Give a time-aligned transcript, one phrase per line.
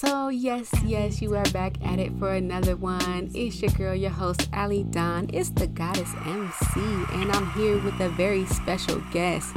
[0.00, 3.30] So, yes, yes, you are back at it for another one.
[3.34, 5.28] It's your girl, your host, Ali Don.
[5.30, 6.80] It's the Goddess MC,
[7.12, 9.54] and I'm here with a very special guest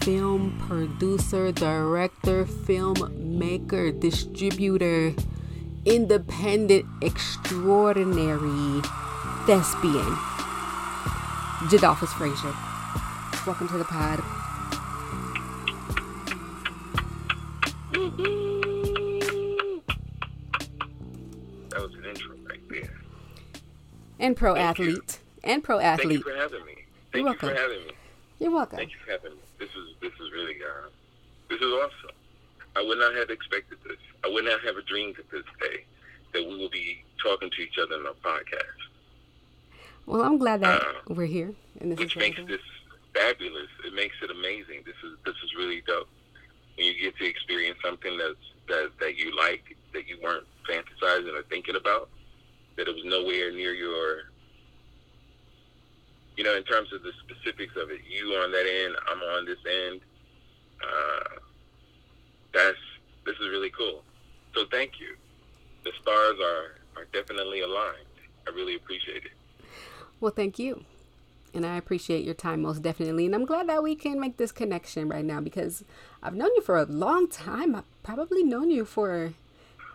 [0.00, 5.12] film producer, director, filmmaker, distributor,
[5.84, 8.80] independent, extraordinary
[9.44, 10.14] thespian,
[11.66, 12.54] Jadolphus Frazier.
[13.44, 14.33] Welcome to the pod.
[24.24, 25.18] And pro athlete.
[25.42, 26.24] And pro athlete.
[26.24, 26.72] Thank you for having me.
[26.76, 27.48] You're Thank you welcome.
[27.50, 27.92] for having me.
[28.38, 28.78] You're welcome.
[28.78, 29.38] Thank you for having me.
[29.58, 30.88] This is this is really uh,
[31.50, 32.16] this is awesome.
[32.74, 33.98] I would not have expected this.
[34.24, 35.84] I would not have a dreamed of this day
[36.32, 38.80] that we will be talking to each other in a podcast,
[40.06, 41.52] Well, I'm glad that Uh, we're here.
[41.80, 42.60] And this which is makes this
[43.14, 43.68] fabulous.
[43.86, 44.82] It makes it amazing.
[44.86, 46.08] This is this is really dope.
[46.76, 51.34] When you get to experience something that's that that you like, that you weren't fantasizing
[51.38, 52.08] or thinking about,
[52.76, 54.22] that it was nowhere near your
[56.36, 59.46] you know, in terms of the specifics of it, you on that end, I'm on
[59.46, 60.00] this end.
[60.82, 61.40] Uh,
[62.52, 62.78] that's
[63.24, 64.02] this is really cool.
[64.54, 65.16] So thank you.
[65.84, 68.06] The stars are are definitely aligned.
[68.46, 69.66] I really appreciate it.
[70.20, 70.84] Well, thank you.
[71.52, 73.26] And I appreciate your time most definitely.
[73.26, 75.84] And I'm glad that we can make this connection right now because
[76.22, 77.76] I've known you for a long time.
[77.76, 79.34] I've probably known you for,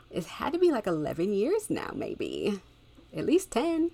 [0.09, 2.61] it had to be like 11 years now, maybe.
[3.15, 3.91] At least 10.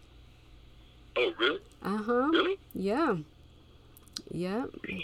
[1.17, 1.59] Oh, really?
[1.83, 2.27] Uh huh.
[2.31, 2.57] Really?
[2.73, 3.15] Yeah.
[4.31, 4.69] Yep.
[4.85, 5.01] Damn.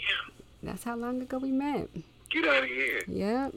[0.62, 1.88] That's how long ago we met.
[2.30, 3.00] Get out of here.
[3.08, 3.54] Yep.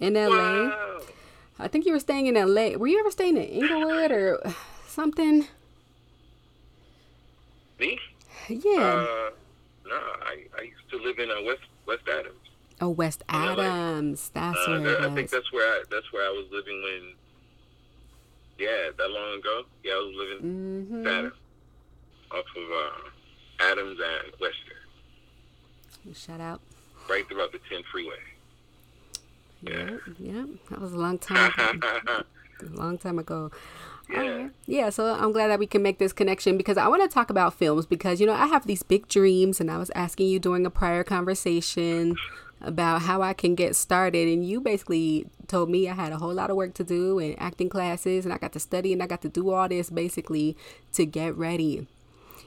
[0.00, 0.28] In LA.
[0.28, 1.00] Wow.
[1.58, 2.70] I think you were staying in LA.
[2.76, 4.42] Were you ever staying in Inglewood or
[4.88, 5.46] something?
[7.78, 7.98] Me?
[8.48, 8.80] Yeah.
[8.80, 9.30] Uh,
[9.86, 12.34] no, I, I used to live in uh, West West Adams.
[12.80, 13.22] oh, West.
[13.28, 14.30] Adams.
[14.34, 17.14] That's Uh, where I think that's where I that's where I was living when.
[18.58, 19.62] Yeah, that long ago.
[19.82, 21.26] Yeah, I was living in Mm-hmm.
[22.36, 26.60] Off of uh, Adams and Western, Shout out.
[27.08, 28.14] right throughout the 10 freeway.
[29.62, 29.96] Yeah.
[30.18, 30.44] Yeah.
[30.70, 32.00] That was a long time ago.
[32.60, 33.50] a long time ago.
[34.10, 34.20] Yeah.
[34.20, 34.50] Alright.
[34.66, 37.30] Yeah, so I'm glad that we can make this connection because I want to talk
[37.30, 40.38] about films because you know I have these big dreams and I was asking you
[40.38, 42.16] during a prior conversation
[42.66, 46.32] about how I can get started and you basically told me I had a whole
[46.32, 49.06] lot of work to do and acting classes and I got to study and I
[49.06, 50.56] got to do all this basically
[50.94, 51.86] to get ready.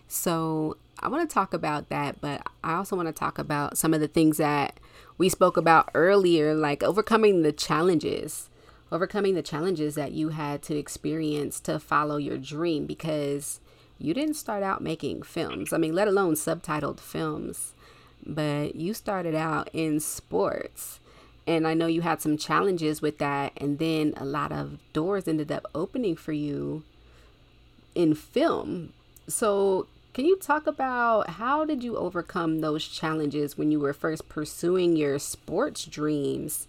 [0.07, 3.94] So I want to talk about that, but I also want to talk about some
[3.94, 4.79] of the things that
[5.17, 8.49] we spoke about earlier, like overcoming the challenges,
[8.91, 13.59] overcoming the challenges that you had to experience to follow your dream because
[13.99, 15.73] you didn't start out making films.
[15.73, 17.73] I mean, let alone subtitled films,
[18.27, 20.99] but you started out in sports.
[21.47, 25.27] And I know you had some challenges with that, and then a lot of doors
[25.27, 26.83] ended up opening for you
[27.95, 28.91] in film.
[29.29, 34.27] So, can you talk about how did you overcome those challenges when you were first
[34.27, 36.67] pursuing your sports dreams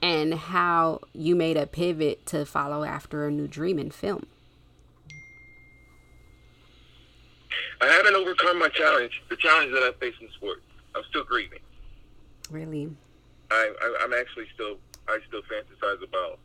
[0.00, 4.26] and how you made a pivot to follow after a new dream in film?
[7.80, 10.60] I haven't overcome my challenge, the challenge that I face in sports.
[10.94, 11.60] I'm still grieving.
[12.50, 12.90] Really?
[13.50, 14.76] I, I, I'm actually still,
[15.08, 16.38] I still fantasize about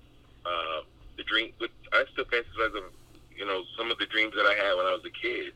[0.45, 0.81] uh,
[1.17, 1.53] the dream.
[1.59, 2.83] But I still fantasize of,
[3.35, 5.53] you know, some of the dreams that I had when I was a kid.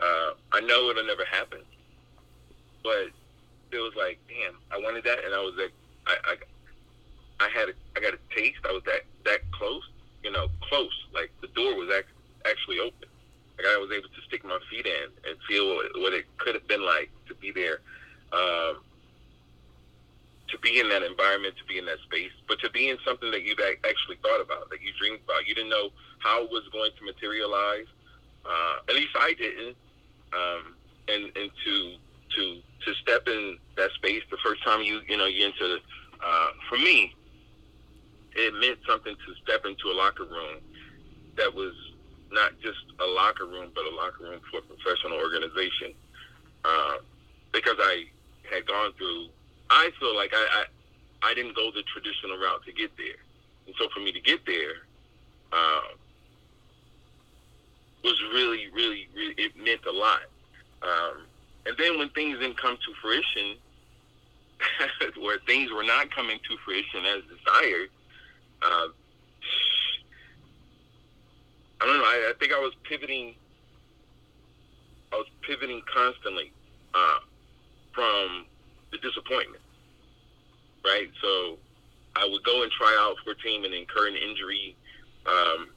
[0.00, 1.60] Uh, I know it'll never happen,
[2.84, 3.10] but
[3.72, 5.72] it was like, damn, I wanted that, and I was like,
[6.06, 8.60] I, I, I had, a, I got a taste.
[8.68, 9.82] I was that, that close,
[10.22, 10.92] you know, close.
[11.12, 12.08] Like the door was act,
[12.46, 13.08] actually open.
[13.56, 15.66] Like I was able to stick my feet in and feel
[16.00, 17.80] what it could have been like to be there.
[18.32, 18.82] Um,
[20.48, 23.30] to be in that environment, to be in that space, but to be in something
[23.30, 25.46] that you've actually thought about, that you dreamed about.
[25.46, 25.90] You didn't know
[26.20, 27.86] how it was going to materialize.
[28.44, 29.76] Uh, at least I didn't.
[30.32, 30.74] Um,
[31.08, 31.94] and and to
[32.36, 35.78] to to step in that space the first time you you know you into
[36.24, 37.14] uh, for me,
[38.34, 40.60] it meant something to step into a locker room
[41.36, 41.72] that was
[42.30, 45.94] not just a locker room, but a locker room for a professional organization.
[46.64, 46.96] Uh,
[47.52, 48.04] because I
[48.52, 49.28] had gone through,
[49.70, 50.64] I feel like I,
[51.22, 53.18] I I didn't go the traditional route to get there,
[53.66, 54.86] and so for me to get there,
[55.52, 55.82] uh,
[58.04, 60.22] was really, really, really, it meant a lot.
[60.82, 61.26] Um,
[61.66, 63.56] and then when things didn't come to fruition,
[65.20, 67.88] where things were not coming to fruition as desired,
[68.62, 68.88] uh,
[71.80, 72.04] I don't know.
[72.04, 73.34] I, I think I was pivoting.
[75.12, 76.52] I was pivoting constantly
[76.94, 77.18] uh,
[77.98, 78.46] from
[78.92, 79.60] the disappointment,
[80.84, 81.10] right?
[81.20, 81.58] So
[82.14, 84.76] I would go and try out for a team and incur an injury,
[85.26, 85.68] um,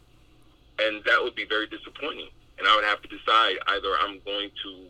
[0.77, 2.29] and that would be very disappointing.
[2.59, 4.85] And I would have to decide either I'm going to,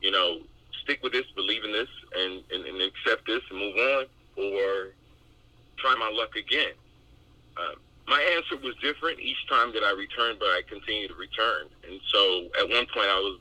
[0.00, 0.40] you know,
[0.82, 1.88] stick with this, believe in this,
[2.18, 4.06] and, and, and accept this and move on,
[4.42, 4.90] or
[5.78, 6.74] try my luck again.
[7.56, 7.78] Uh,
[8.08, 11.68] my answer was different each time that I returned, but I continued to return.
[11.88, 13.38] And so at one point, I was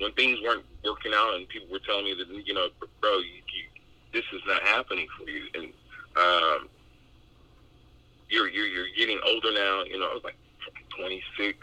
[0.00, 2.68] when things weren't working out, and people were telling me that you know,
[3.00, 3.64] bro, you, you,
[4.12, 5.72] this is not happening for you, and
[6.16, 6.68] um,
[8.28, 9.82] you're, you're you're getting older now.
[9.84, 10.36] You know, I was like
[10.96, 11.58] 26.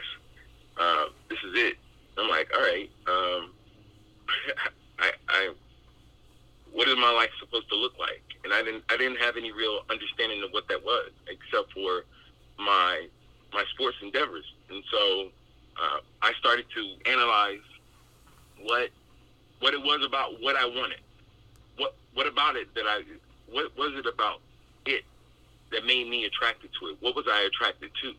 [0.79, 1.77] Uh, this is it.
[2.17, 2.89] I'm like, all right.
[3.07, 3.51] Um,
[4.99, 5.53] I, I,
[6.71, 8.21] what is my life supposed to look like?
[8.43, 12.03] And I didn't, I didn't have any real understanding of what that was, except for
[12.57, 13.07] my,
[13.53, 14.45] my sports endeavors.
[14.69, 15.29] And so
[15.81, 17.59] uh, I started to analyze
[18.63, 18.89] what,
[19.59, 20.99] what it was about what I wanted.
[21.77, 23.03] What, what about it that I,
[23.49, 24.41] what was it about
[24.85, 25.03] it
[25.71, 26.97] that made me attracted to it?
[26.99, 28.13] What was I attracted to?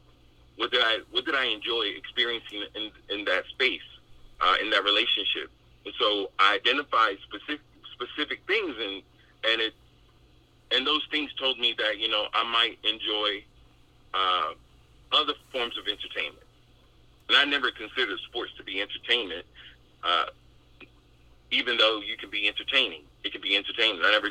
[0.57, 3.81] What did I, what did I enjoy experiencing in, in that space,
[4.41, 5.51] uh, in that relationship?
[5.85, 7.61] And so I identified specific
[7.93, 9.03] specific things, and
[9.45, 9.75] and it
[10.71, 13.45] and those things told me that you know I might enjoy
[14.15, 14.53] uh,
[15.13, 16.45] other forms of entertainment.
[17.29, 19.47] And I never considered sports to be entertainment,
[20.05, 20.27] uh,
[21.51, 23.03] even though you can be entertaining.
[23.25, 24.01] It can be entertaining.
[24.05, 24.31] I never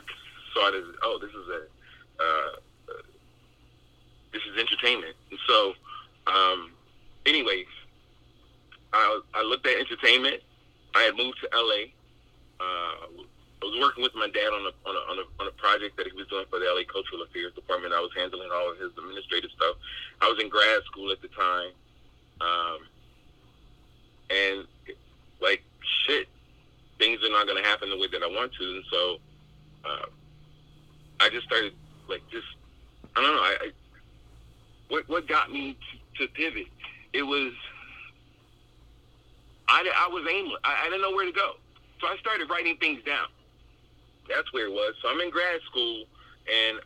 [0.53, 2.94] saw it as oh this is a uh,
[4.33, 5.15] this is entertainment.
[5.29, 5.73] And so,
[6.27, 6.71] um,
[7.25, 7.68] anyways,
[8.94, 10.41] I I looked at entertainment
[10.95, 11.95] I had moved to LA.
[12.59, 13.23] Uh,
[13.62, 15.97] I was working with my dad on a, on a on a on a project
[15.97, 17.94] that he was doing for the LA Cultural Affairs Department.
[17.94, 19.77] I was handling all of his administrative stuff.
[20.19, 21.71] I was in grad school at the time,
[22.41, 22.79] um,
[24.29, 24.68] and
[25.42, 25.64] like
[26.06, 26.28] shit,
[27.00, 29.18] things are not going to happen the way that I want to, and so
[29.86, 30.06] uh,
[31.20, 31.74] I just started
[32.08, 32.48] like just
[33.16, 33.42] I don't know.
[33.42, 33.70] I, I
[34.90, 35.78] what what got me
[36.18, 36.68] to, to pivot?
[37.14, 37.54] It was
[39.68, 40.60] I, I was aimless.
[40.64, 41.54] I, I didn't know where to go.
[42.00, 43.28] So I started writing things down.
[44.28, 44.96] That's where it was.
[45.02, 46.04] So I'm in grad school
[46.52, 46.80] and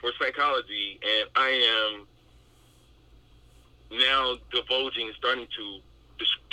[0.00, 2.06] for psychology, and I am
[3.98, 5.80] now divulging, starting to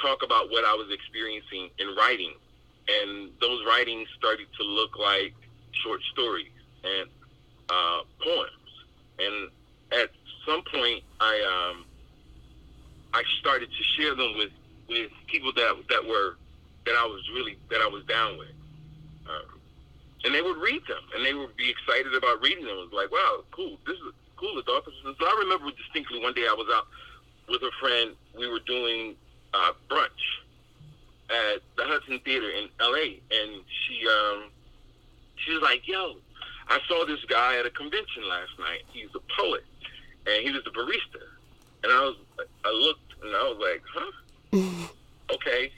[0.01, 2.33] talk about what I was experiencing in writing.
[2.87, 5.33] And those writings started to look like
[5.83, 6.53] short stories
[6.83, 7.09] and
[7.69, 8.71] uh, poems.
[9.19, 9.49] And
[9.91, 10.09] at
[10.45, 11.85] some point, I um,
[13.13, 14.51] I started to share them with
[14.87, 16.35] with people that that were
[16.85, 18.53] that I was really that I was down with,
[19.25, 19.59] um,
[20.23, 22.77] and they would read them, and they would be excited about reading them.
[22.77, 24.61] It was like, wow, cool, this is cool.
[24.61, 24.91] The author.
[25.03, 26.85] So I remember distinctly one day I was out
[27.49, 28.15] with a friend.
[28.37, 29.15] We were doing
[29.55, 30.09] uh, brunch
[31.29, 34.51] at the Hudson Theater in L.A., and she um,
[35.37, 36.15] she was like, yo.
[36.67, 38.81] I saw this guy at a convention last night.
[38.91, 39.63] He's a poet,
[40.25, 41.21] and he was a barista.
[41.83, 42.15] And I was,
[42.63, 44.87] I looked, and I was like, huh?
[45.35, 45.71] okay.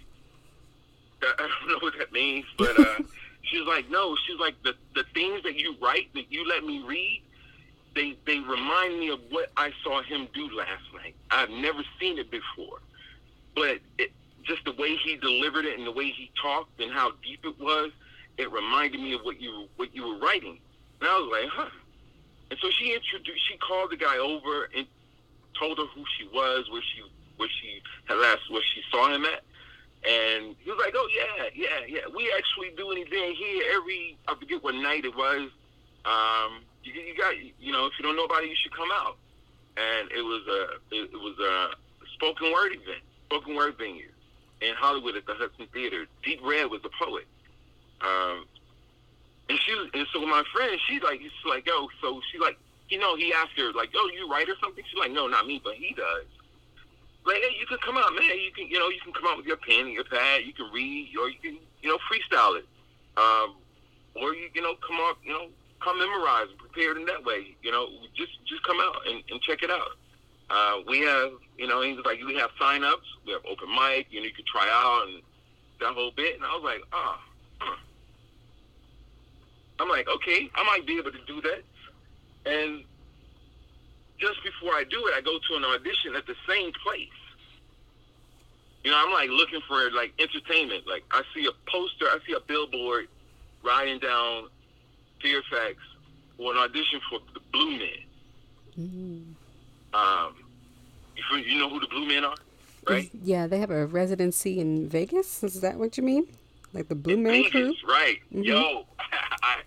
[1.21, 2.99] I don't know what that means, but uh,
[3.41, 4.15] she's like, no.
[4.27, 7.21] She's like, the the things that you write that you let me read,
[7.95, 11.15] they they remind me of what I saw him do last night.
[11.31, 12.79] I've never seen it before,
[13.57, 14.11] but it,
[14.43, 17.59] just the way he delivered it and the way he talked and how deep it
[17.59, 17.91] was,
[18.37, 20.59] it reminded me of what you what you were writing.
[21.01, 21.69] And I was like, huh.
[22.51, 24.85] And so she introduced, she called the guy over and
[25.59, 27.01] told her who she was, where she
[27.37, 29.43] where she had last where she saw him at.
[30.07, 32.05] And he was like, "Oh yeah, yeah, yeah.
[32.15, 35.49] We actually do an event here every I forget what night it was.
[36.05, 38.89] Um, you, you got you know if you don't know about it, you should come
[38.93, 39.17] out."
[39.75, 41.75] And it was a it, it was a
[42.13, 44.09] spoken word event, spoken word venue
[44.61, 46.05] in Hollywood at the Hudson Theater.
[46.23, 47.25] Deep Red was the poet.
[48.01, 48.45] Um,
[49.49, 52.57] and she was, and so my friend, she's like, she's like, yo, so she like,
[52.89, 54.83] you know, he asked her like, oh, you write or something?
[54.89, 56.25] She's like, no, not me, but he does
[57.27, 58.39] like, hey, you can come out, man.
[58.39, 60.47] You can, you know, you can come out with your pen and your pad.
[60.47, 62.65] You can read, or you can, you know, freestyle it,
[63.17, 63.55] um,
[64.15, 65.47] or you, you know, come out, you know,
[65.83, 67.55] come memorize and prepare it in that way.
[67.61, 69.99] You know, just just come out and, and check it out.
[70.49, 74.07] Uh, we have, you know, he's like, we have sign ups, we have open mic,
[74.09, 75.21] you know, you can try out and
[75.81, 76.35] that whole bit.
[76.35, 77.21] And I was like, ah,
[77.61, 77.77] oh,
[79.79, 81.63] I'm like, okay, I might be able to do that.
[82.45, 82.83] And
[84.19, 87.09] just before I do it, I go to an audition at the same place.
[88.83, 90.87] You know, I'm like looking for like entertainment.
[90.87, 93.07] Like I see a poster, I see a billboard
[93.63, 94.47] riding down
[95.21, 95.75] Fairfax
[96.37, 97.89] for an audition for the Blue Men.
[98.79, 99.31] Mm-hmm.
[101.47, 102.35] You, know who the Blue Men are,
[102.87, 103.09] right?
[103.23, 105.43] Yeah, they have a residency in Vegas.
[105.43, 106.27] Is that what you mean?
[106.73, 107.73] Like the Blue in Man Vegas, crew?
[107.87, 108.19] Right.
[108.33, 108.43] Mm-hmm.
[108.43, 108.85] Yo,
[109.43, 109.57] I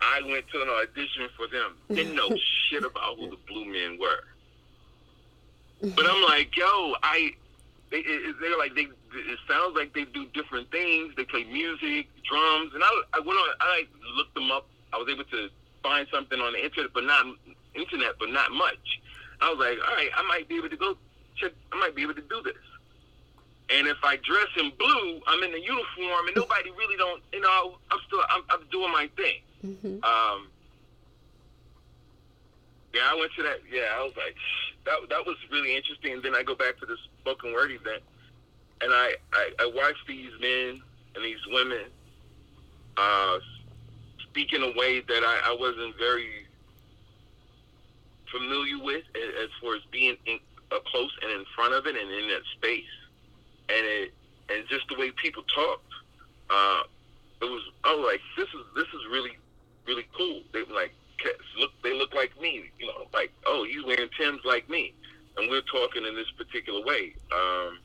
[0.00, 1.74] I went to an audition for them.
[1.88, 2.30] Didn't know
[2.70, 4.24] shit about who the Blue Men were.
[5.94, 7.34] But I'm like, yo, I.
[7.90, 8.02] They,
[8.40, 8.88] they're like they.
[9.14, 11.14] It sounds like they do different things.
[11.16, 13.48] They play music, drums, and I, I went on.
[13.60, 14.66] I looked them up.
[14.92, 15.48] I was able to
[15.82, 17.24] find something on the internet, but not
[17.74, 19.00] internet, but not much.
[19.40, 20.96] I was like, all right, I might be able to go
[21.38, 21.52] check.
[21.72, 22.54] I might be able to do this.
[23.70, 27.22] And if I dress in blue, I'm in the uniform, and nobody really don't.
[27.32, 28.20] You know, I'm still.
[28.30, 29.40] I'm, I'm doing my thing.
[29.64, 30.04] Mm-hmm.
[30.04, 30.48] Um,
[32.94, 33.58] yeah, I went to that.
[33.70, 34.36] Yeah, I was like,
[34.86, 36.14] that that was really interesting.
[36.14, 38.02] And then I go back to the spoken word event,
[38.80, 40.80] and I I, I watched these men
[41.14, 41.84] and these women
[42.96, 43.38] uh,
[44.22, 46.46] speak in a way that I, I wasn't very
[48.30, 50.38] familiar with as far as being in,
[50.72, 52.94] up close and in front of it and in that space,
[53.68, 54.14] and it
[54.48, 55.92] and just the way people talked.
[56.50, 56.82] Uh,
[57.40, 59.36] it was I was like, this is this is really
[59.86, 60.42] really cool.
[60.52, 60.92] They like
[61.58, 64.94] look they look like me, you know, like oh you wearing Tim's like me,
[65.36, 67.14] and we're talking in this particular way.
[67.32, 67.78] Um,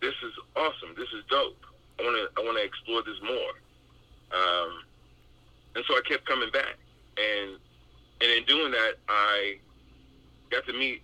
[0.00, 0.94] this is awesome.
[0.96, 1.56] This is dope.
[1.98, 3.52] I want to I want to explore this more.
[4.32, 4.82] Um,
[5.76, 6.76] and so I kept coming back,
[7.16, 7.58] and
[8.20, 9.58] and in doing that, I
[10.54, 11.02] got to meet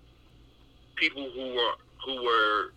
[0.96, 2.72] people who were who were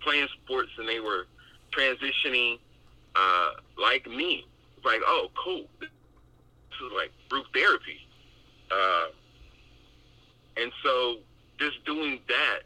[0.00, 1.26] playing sports and they were
[1.72, 2.58] transitioning
[3.14, 4.46] uh, like me.
[4.84, 5.66] Like, oh, cool.
[5.80, 8.00] This is like group therapy.
[8.70, 9.06] Uh,
[10.56, 11.16] and so
[11.58, 12.60] just doing that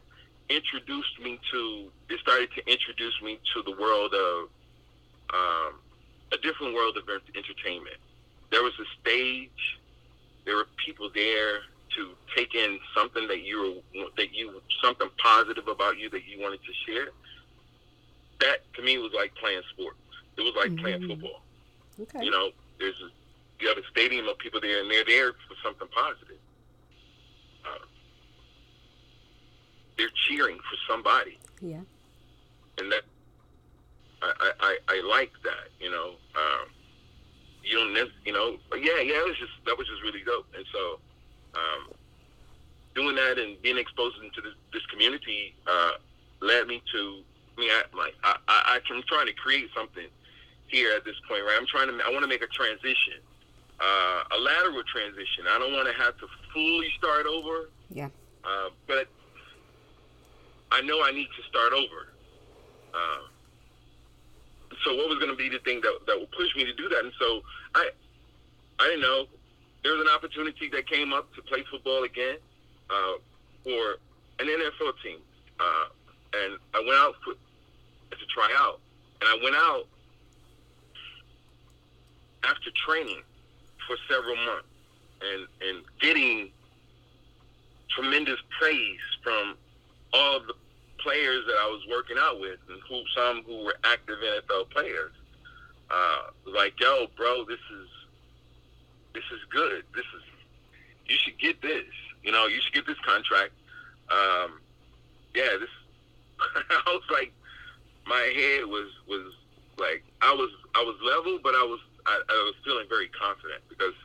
[0.49, 4.49] introduced me to, it started to introduce me to the world of,
[5.33, 5.73] um,
[6.31, 7.03] a different world of
[7.35, 7.97] entertainment.
[8.49, 9.79] There was a stage,
[10.45, 11.59] there were people there
[11.97, 16.41] to take in something that you were, that you, something positive about you that you
[16.41, 17.09] wanted to share.
[18.39, 19.97] That to me was like playing sports.
[20.37, 20.83] It was like mm-hmm.
[20.83, 21.41] playing football.
[21.99, 22.25] Okay.
[22.25, 23.09] You know, there's a,
[23.59, 26.37] you have a stadium of people there, and they're there for something positive.
[27.65, 27.85] Uh,
[29.97, 31.39] they're cheering for somebody.
[31.59, 31.81] Yeah.
[32.77, 33.01] And that
[34.21, 36.13] I, I, I like that, you know.
[36.35, 36.69] Um,
[37.63, 39.19] you don't, you know, yeah, yeah.
[39.19, 40.99] It was just that was just really dope, and so
[41.57, 41.91] um,
[42.95, 45.91] doing that and being exposed into this, this community uh,
[46.41, 47.21] led me to.
[47.57, 50.05] I mean, I, like I, I, I'm trying to create something
[50.67, 51.57] here at this point, right?
[51.59, 52.05] I'm trying to.
[52.05, 53.19] I want to make a transition,
[53.79, 55.45] uh, a lateral transition.
[55.49, 57.69] I don't want to have to fully start over.
[57.89, 58.09] Yeah.
[58.43, 59.07] Uh, but
[60.71, 62.13] I know I need to start over.
[62.93, 63.27] Uh,
[64.83, 66.89] so what was going to be the thing that that would push me to do
[66.89, 67.03] that?
[67.03, 67.41] And so
[67.75, 67.89] I,
[68.79, 69.25] I didn't know.
[69.87, 72.35] There was an opportunity that came up to play football again
[72.89, 73.13] uh,
[73.63, 73.95] for
[74.37, 75.19] an NFL team,
[75.61, 75.85] uh,
[76.33, 78.81] and I went out for, to try out,
[79.21, 79.85] and I went out
[82.43, 83.21] after training
[83.87, 84.67] for several months
[85.21, 86.49] and and getting
[87.89, 89.55] tremendous praise from
[90.11, 90.53] all the
[90.97, 95.13] players that I was working out with, and who some who were active NFL players.
[95.89, 97.87] Uh, like, yo, bro, this is
[99.17, 99.83] this is good.
[99.95, 100.23] This is
[101.09, 101.89] you should get this.
[102.21, 103.51] You know, you should get this contract.
[104.11, 104.61] Um,
[105.33, 105.73] yeah, this.
[106.39, 107.33] I was like,
[108.05, 109.33] my head was was
[109.77, 113.61] like I was I was level, but I was I, I was feeling very confident
[113.69, 113.97] because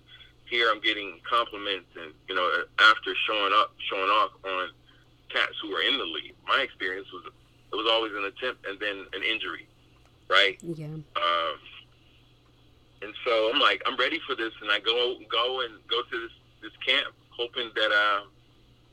[0.49, 4.71] here I'm getting compliments and you know after showing up showing off on
[5.29, 6.35] cats who are in the league.
[6.49, 9.67] My experience was it was always an attempt and then an injury,
[10.29, 10.57] right?
[10.63, 10.87] Yeah.
[10.87, 11.57] Um,
[13.33, 16.33] so I'm like, I'm ready for this, and I go go and go to this
[16.63, 18.25] this camp, hoping that uh,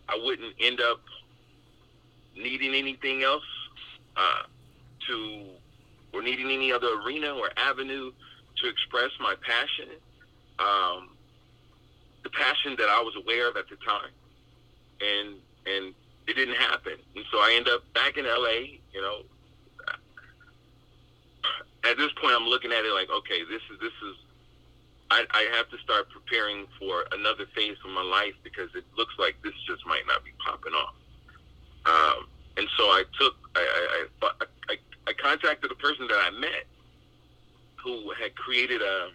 [0.07, 1.01] I wouldn't end up
[2.35, 3.43] needing anything else
[4.15, 4.43] uh,
[5.07, 5.45] to
[6.13, 8.11] or needing any other arena or avenue
[8.57, 9.89] to express my passion,
[10.57, 11.09] um,
[12.23, 14.11] the passion that I was aware of at the time,
[15.01, 15.93] and and
[16.27, 16.93] it didn't happen.
[17.15, 19.21] And so I end up back in LA, you know.
[21.81, 24.28] At this point, I'm looking at it like, okay, this is this is.
[25.11, 29.13] I, I have to start preparing for another phase of my life because it looks
[29.17, 30.95] like this just might not be popping off.
[31.85, 34.75] Um, and so I took, I, I, I,
[35.07, 36.65] I contacted a person that I met
[37.83, 39.09] who had created a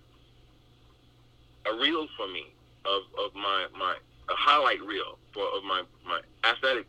[1.67, 2.53] a reel for me
[2.85, 3.97] of, of my, my
[4.29, 6.87] a highlight reel for of my, my athletic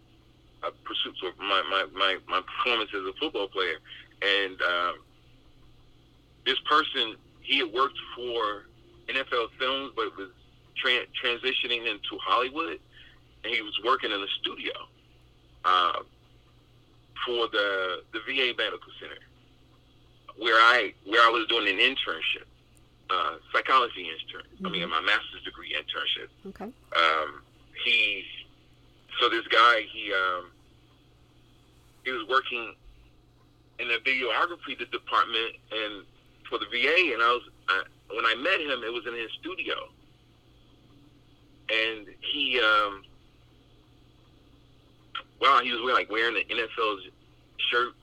[0.63, 3.77] uh, pursuits or my, my, my, my performance as a football player.
[4.21, 4.95] And um,
[6.45, 8.65] this person, he had worked for
[9.09, 10.29] NFL Films, but was
[10.77, 12.79] tra- transitioning into Hollywood,
[13.43, 14.73] and he was working in a studio
[15.65, 15.99] uh,
[17.25, 19.21] for the the VA Medical Center,
[20.37, 22.45] where I where I was doing an internship.
[23.09, 24.45] uh, psychology intern.
[24.55, 24.65] Mm-hmm.
[24.65, 24.91] I mean, mm-hmm.
[24.91, 26.29] my master's degree internship.
[26.49, 26.65] Okay.
[26.65, 27.41] Um,
[27.83, 28.23] he,
[29.19, 30.51] so this guy, he, um,
[32.03, 32.73] he was working
[33.79, 36.05] in the videography department and
[36.49, 37.43] for the VA, and I was
[38.15, 39.75] when I met him, it was in his studio,
[41.69, 43.03] and he, um,
[45.41, 47.03] wow, he was wearing, like wearing the NFL's
[47.69, 47.93] shirt.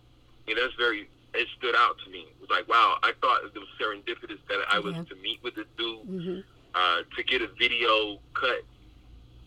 [0.47, 2.21] You know, that's very it stood out to me.
[2.21, 5.04] It was like, wow, I thought it was serendipitous that I was yeah.
[5.04, 6.40] to meet with this dude mm-hmm.
[6.75, 8.64] uh, to get a video cut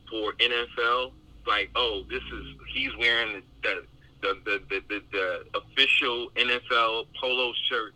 [0.09, 1.11] for NFL.
[1.45, 3.83] Like, oh, this is he's wearing the
[4.21, 7.93] the the the, the, the official NFL polo shirt,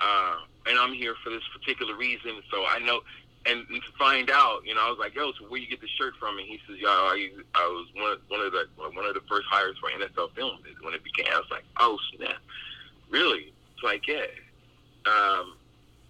[0.00, 0.36] uh,
[0.68, 2.42] and I'm here for this particular reason.
[2.50, 3.00] So I know.
[3.46, 5.88] And, to find out, you know, I was like, "Yo, so where you get the
[5.96, 9.06] shirt from?" And he says, "Yo, I, I was one of, one of the one
[9.06, 12.36] of the first hires for NFL Films when it began." I was like, "Oh snap!"
[13.10, 14.26] really, it's like, yeah.
[15.06, 15.54] Um,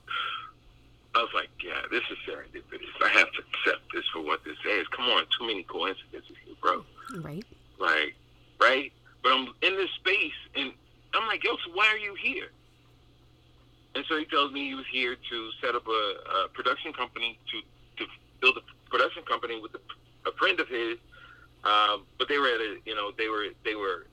[1.15, 3.03] I was like, yeah, this is serendipitous.
[3.03, 4.87] I have to accept this for what this is.
[4.88, 6.85] Come on, too many coincidences here, bro.
[7.21, 7.45] Right.
[7.79, 8.15] Like,
[8.61, 8.93] right?
[9.23, 10.73] But I'm in this space, and
[11.15, 12.50] I'm like, yo, so why are you here?
[13.95, 16.14] And so he tells me he was here to set up a,
[16.45, 20.99] a production company to to build a production company with a, a friend of his.
[21.64, 24.07] Um, but they were at a, you know, they were they were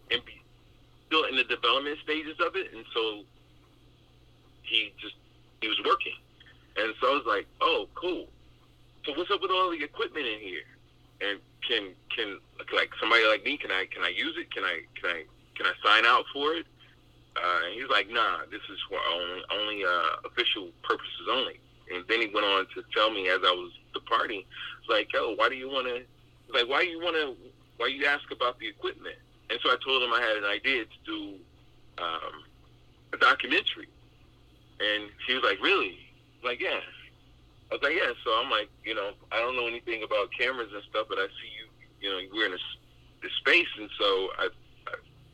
[1.07, 3.21] still in the development stages of it, and so
[4.63, 5.15] he just
[5.61, 6.17] he was working,
[6.77, 8.27] and so I was like, oh, cool.
[9.05, 10.65] So what's up with all the equipment in here?
[11.21, 12.39] And can can
[12.73, 14.51] like somebody like me can I can I use it?
[14.53, 15.23] Can I can I
[15.55, 16.65] can I sign out for it?
[17.35, 21.59] Uh, and he was like, nah, this is for only only uh, official purposes only.
[21.93, 24.43] And then he went on to tell me as I was departing,
[24.89, 26.03] like, oh, why do you want to?
[26.53, 27.35] Like, why you want to?
[27.77, 29.17] Why you ask about the equipment?
[29.49, 31.33] And so I told him I had an idea to do
[32.01, 32.43] um,
[33.13, 33.87] a documentary.
[34.79, 35.99] And he was like, really?
[36.45, 36.79] like, yeah.
[37.71, 38.13] I was like, yeah.
[38.23, 41.25] So I'm like, you know, I don't know anything about cameras and stuff, but I
[41.41, 41.65] see you,
[41.99, 42.69] you know, we're in this,
[43.21, 43.67] this space.
[43.77, 44.05] And so
[44.37, 44.47] I,
[44.87, 44.93] I,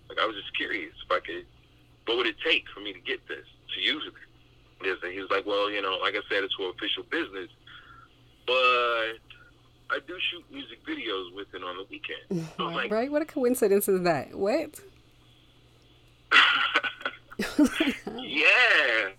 [0.09, 1.45] like, I was just curious if I could,
[2.05, 4.13] what would it take for me to get this, to use it?
[5.03, 7.49] And he was like, well, you know, like I said, it's for official business,
[8.47, 9.21] but
[9.91, 12.49] I do shoot music videos with it on the weekend.
[12.57, 13.11] So right, like, right?
[13.11, 14.33] What a coincidence is that?
[14.33, 14.79] What?
[18.17, 19.11] yeah.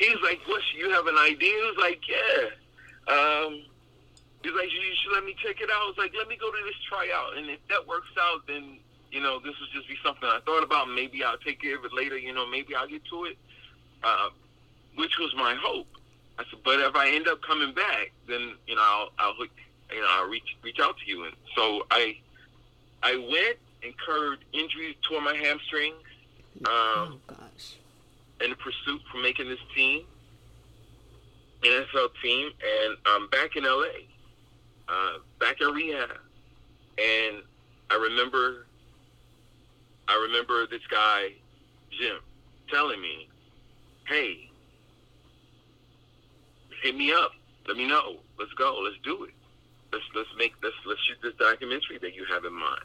[0.00, 0.62] He's like, "What?
[0.74, 2.48] You have an idea?" He was like, "Yeah."
[3.12, 3.62] Um,
[4.42, 6.50] he's like, "You should let me check it out." I was like, "Let me go
[6.50, 8.79] to this tryout, and if that works out, then
[9.10, 10.88] you know this will just be something I thought about.
[10.88, 12.18] Maybe I'll take care of it later.
[12.18, 13.38] You know, maybe I'll get to it."
[14.02, 14.30] Uh,
[14.96, 15.86] which was my hope.
[16.38, 20.00] I said, but if I end up coming back, then you know I'll, I'll you
[20.00, 21.24] know I'll reach reach out to you.
[21.24, 22.16] And so I
[23.02, 25.94] I went, incurred injuries, tore my hamstring.
[26.60, 27.76] Um, oh gosh!
[28.42, 30.04] In the pursuit for making this team,
[31.62, 33.84] NFL team, and I'm back in LA,
[34.88, 36.10] uh, back in rehab,
[36.98, 37.42] and
[37.90, 38.66] I remember
[40.10, 41.34] I remember this guy
[41.98, 42.18] Jim
[42.68, 43.28] telling me,
[44.06, 44.50] "Hey."
[46.82, 47.32] hit me up.
[47.66, 48.16] Let me know.
[48.38, 48.80] Let's go.
[48.82, 49.34] Let's do it.
[49.92, 52.84] Let's let's make let's let's shoot this documentary that you have in mind.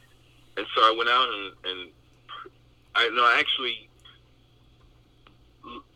[0.57, 1.91] And so I went out and and
[2.95, 3.89] I know I actually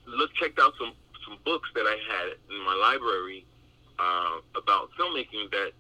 [0.06, 0.94] look checked out some
[1.28, 3.46] some books that I had in my library
[4.00, 5.72] uh, about filmmaking that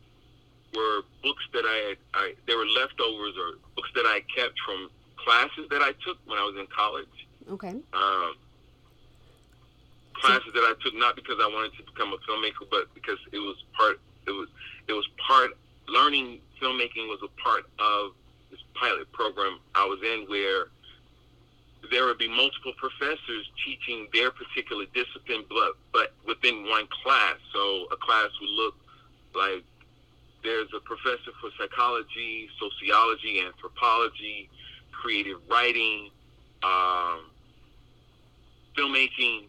[0.76, 4.90] were books that I had I they were leftovers or books that I kept from
[5.30, 7.18] classes that I took when I was in college.
[7.54, 7.78] Okay.
[7.94, 8.34] Um,
[10.14, 13.38] classes that I took not because I wanted to become a filmmaker, but because it
[13.38, 14.00] was part.
[14.26, 14.50] It was
[14.88, 15.52] it was part.
[15.88, 18.18] Learning filmmaking was a part of
[18.50, 20.74] this pilot program I was in, where
[21.92, 27.38] there would be multiple professors teaching their particular discipline, but but within one class.
[27.54, 28.76] So a class would look
[29.36, 29.64] like
[30.44, 34.50] there's a professor for psychology, sociology, anthropology,
[35.02, 36.10] creative writing,
[36.64, 37.26] um,
[38.78, 39.46] filmmaking,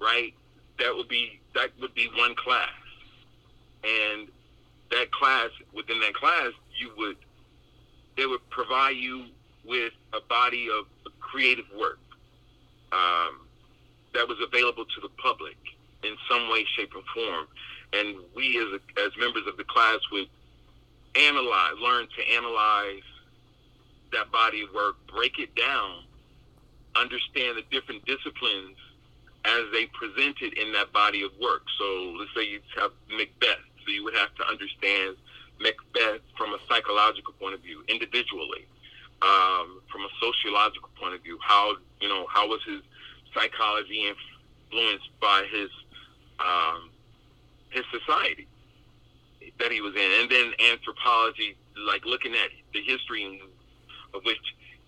[0.00, 0.34] right?
[0.78, 2.68] That would be that would be one class,
[3.84, 4.28] and
[4.90, 7.16] that class within that class, you would
[8.16, 9.26] they would provide you
[9.64, 10.86] with a body of
[11.20, 11.98] creative work
[12.92, 13.46] um,
[14.14, 15.56] that was available to the public
[16.02, 17.46] in some way, shape, or form.
[17.92, 20.28] And we, as a, as members of the class, would
[21.14, 23.02] analyze, learn to analyze
[24.12, 26.02] that body of work, break it down,
[26.94, 28.76] understand the different disciplines
[29.44, 31.62] as they presented in that body of work.
[31.78, 35.16] So let's say you have Macbeth, so you would have to understand
[35.60, 38.66] Macbeth from a psychological point of view, individually,
[39.22, 41.38] um, from a sociological point of view.
[41.42, 42.82] How you know how was his
[43.32, 45.70] psychology influenced by his
[46.40, 46.90] um,
[47.70, 48.48] his society
[49.58, 53.40] that he was in, and then anthropology, like looking at the history
[54.16, 54.38] of which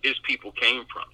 [0.03, 1.05] his people came from,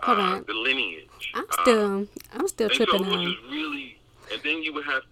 [0.00, 0.44] Hold uh, on.
[0.46, 1.08] the lineage.
[1.34, 3.98] I'm still I'm still so tripping was on really,
[4.32, 5.02] and then you would have.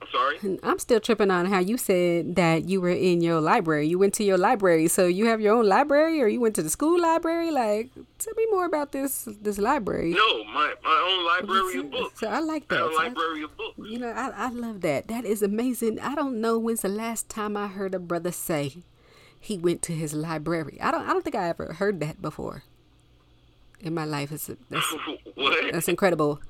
[0.00, 0.58] I'm sorry.
[0.62, 3.88] I'm still tripping on how you said that you were in your library.
[3.88, 6.62] You went to your library, so you have your own library, or you went to
[6.62, 7.50] the school library.
[7.50, 10.12] Like, tell me more about this this library.
[10.12, 12.20] No, my my own library of books.
[12.20, 12.78] So I like that.
[12.80, 13.74] I- library of books.
[13.90, 15.08] you know, I, I love that.
[15.08, 15.98] That is amazing.
[15.98, 18.76] I don't know when's the last time I heard a brother say
[19.40, 20.78] he went to his library.
[20.80, 21.02] I don't.
[21.08, 22.62] I don't think I ever heard that before
[23.80, 24.32] in my life.
[24.32, 24.92] It's that's,
[25.34, 25.72] what?
[25.72, 26.40] that's incredible.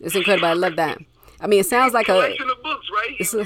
[0.00, 0.48] It's incredible.
[0.48, 0.98] I love that.
[1.40, 2.12] I mean, it sounds like a.
[2.12, 3.16] collection of books, right?
[3.18, 3.44] It's a.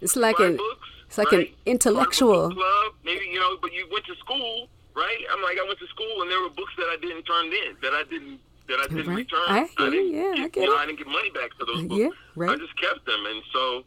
[0.00, 0.56] It's like an.
[0.56, 1.48] books, It's like right?
[1.48, 2.50] an intellectual.
[2.50, 5.18] Part of a book club, maybe you know, but you went to school, right?
[5.32, 7.76] I'm like, I went to school, and there were books that I didn't turn in,
[7.82, 9.16] that I didn't, that I didn't Right.
[9.16, 9.40] return.
[9.48, 9.90] I you.
[9.90, 10.76] didn't Yeah, I get, get you know.
[10.76, 12.00] I didn't get money back for those books.
[12.00, 12.50] yeah, right.
[12.50, 13.84] I just kept them, and so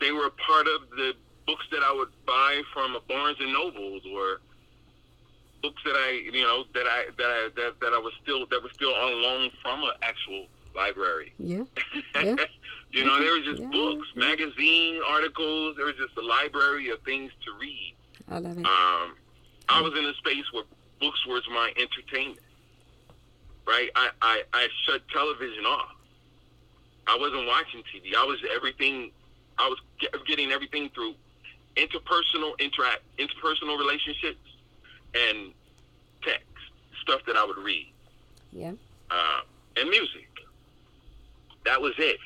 [0.00, 1.12] they were a part of the
[1.46, 4.40] books that I would buy from a Barnes and Nobles or
[5.62, 8.62] books that I, you know, that I that I that, that I was still that
[8.62, 11.32] were still on loan from an actual library.
[11.38, 11.64] Yeah.
[12.14, 12.36] Yeah.
[12.92, 15.76] you know, there was just Yeah, books, magazine articles.
[15.76, 17.94] There was just a library of things to read.
[18.28, 18.66] I love it.
[18.66, 19.14] Um,
[19.68, 20.64] I was in a space where
[21.00, 22.40] books was my entertainment.
[23.66, 23.90] Right?
[23.96, 25.96] I, I, I shut television off.
[27.08, 28.14] I wasn't watching TV.
[28.16, 29.10] I was everything.
[29.58, 29.78] I was
[30.26, 31.14] getting everything through
[31.76, 34.40] interpersonal interact, interpersonal relationships,
[35.14, 35.52] and
[36.22, 36.44] text
[37.02, 37.92] stuff that I would read
[38.52, 38.72] Yeah.
[39.10, 39.40] uh,
[39.76, 40.28] and music.
[41.64, 42.18] That was it.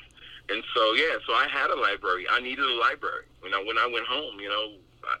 [0.49, 2.25] And so yeah, so I had a library.
[2.29, 3.25] I needed a library.
[3.41, 5.15] When I when I went home, you know, I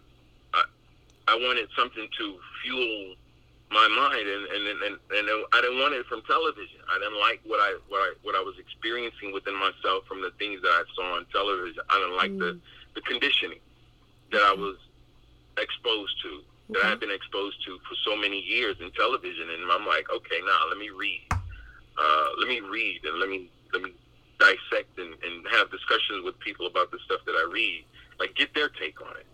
[0.53, 0.63] I,
[1.29, 3.15] I wanted something to fuel
[3.71, 6.81] my mind, and and, and and I didn't want it from television.
[6.91, 10.31] I didn't like what I what I what I was experiencing within myself from the
[10.37, 11.81] things that I saw on television.
[11.89, 12.59] I didn't like the
[12.95, 13.59] the conditioning
[14.31, 14.77] that I was
[15.57, 16.41] exposed to,
[16.73, 20.05] that I had been exposed to for so many years in television, and I'm like,
[20.13, 21.27] okay, now let me read.
[21.31, 23.91] Uh, let me read and let me let me
[24.39, 27.83] dissect and, and have discussions with people about the stuff that I read.
[28.19, 29.25] Like get their take on it.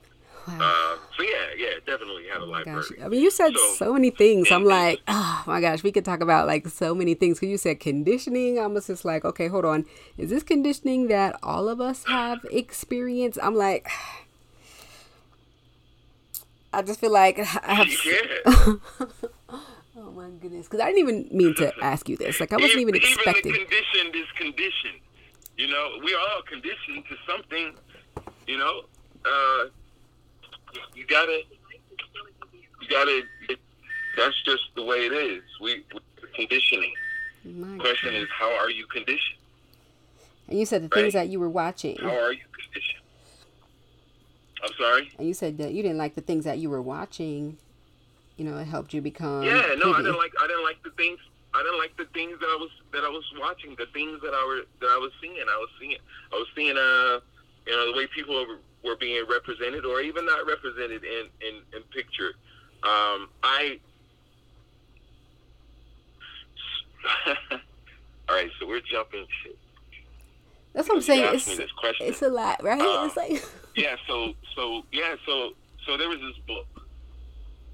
[0.48, 0.58] Wow.
[0.62, 2.80] Uh, so yeah, yeah, definitely had a Oh library.
[2.82, 3.06] gosh.
[3.06, 4.50] I mean, you said So- so many things.
[4.52, 7.38] I'm like, oh my gosh, we could talk about like so many things.
[7.40, 8.58] Because you said conditioning.
[8.60, 9.86] I was just like, okay, hold on.
[10.18, 13.38] Is this conditioning that all of us have experienced?
[13.44, 13.88] I'm like,
[16.74, 18.80] I just feel like I have.
[20.00, 20.68] Oh my goodness.
[20.68, 22.40] Because I didn't even mean to ask you this.
[22.40, 23.52] Like, I wasn't even expecting.
[23.52, 25.02] Even the conditioned is conditioned.
[25.58, 27.74] You know, we are all conditioned to something.
[28.46, 28.82] You know,
[29.26, 29.66] uh,
[30.94, 31.42] you gotta,
[32.82, 33.24] you gotta.
[33.50, 33.60] It,
[34.16, 35.44] that's just the way it is.
[35.62, 35.84] We
[36.36, 36.94] conditioning.
[37.44, 38.22] My question God.
[38.22, 39.40] is, how are you conditioned?
[40.48, 41.98] And you said the things that you were watching.
[41.98, 43.02] How are you conditioned?
[44.64, 45.12] I'm sorry.
[45.18, 47.58] And you said that you didn't like the things that you were watching.
[48.38, 49.44] You know, it helped you become.
[49.44, 50.34] Yeah, no, I didn't like.
[50.40, 51.20] I didn't like the things.
[51.54, 53.76] I didn't like the things that I was that I was watching.
[53.78, 55.38] The things that I were that I was seeing.
[55.38, 55.98] I was seeing.
[56.32, 56.78] I was seeing.
[56.78, 57.20] Uh,
[57.66, 61.56] you know, the way people were, were being represented, or even not represented in in,
[61.76, 62.34] in picture.
[62.84, 63.80] Um, I.
[68.30, 69.26] All right, so we're jumping.
[70.78, 71.34] That's what I'm saying.
[71.34, 71.48] It's,
[72.00, 72.80] it's a lot, right?
[72.80, 73.44] Uh, it's like
[73.76, 75.50] yeah so so yeah so
[75.88, 76.68] so there was this book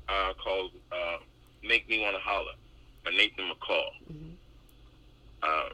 [0.07, 1.17] uh, called uh,
[1.63, 2.55] make me want to holler
[3.03, 4.35] by nathan mccall Mhm.
[5.43, 5.69] uh,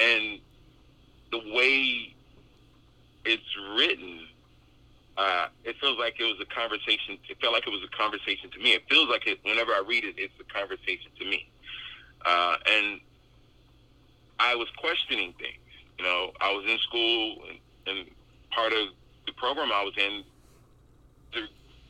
[0.00, 0.40] and
[1.30, 2.14] the way
[3.24, 3.42] it's
[3.76, 4.20] written
[5.16, 8.50] uh, it feels like it was a conversation it felt like it was a conversation
[8.52, 11.50] to me it feels like it whenever i read it it's a conversation to me
[12.26, 13.00] uh, and
[14.38, 15.58] i was questioning things
[16.00, 18.06] you know i was in school and, and
[18.50, 18.88] part of
[19.26, 20.24] the program I was in,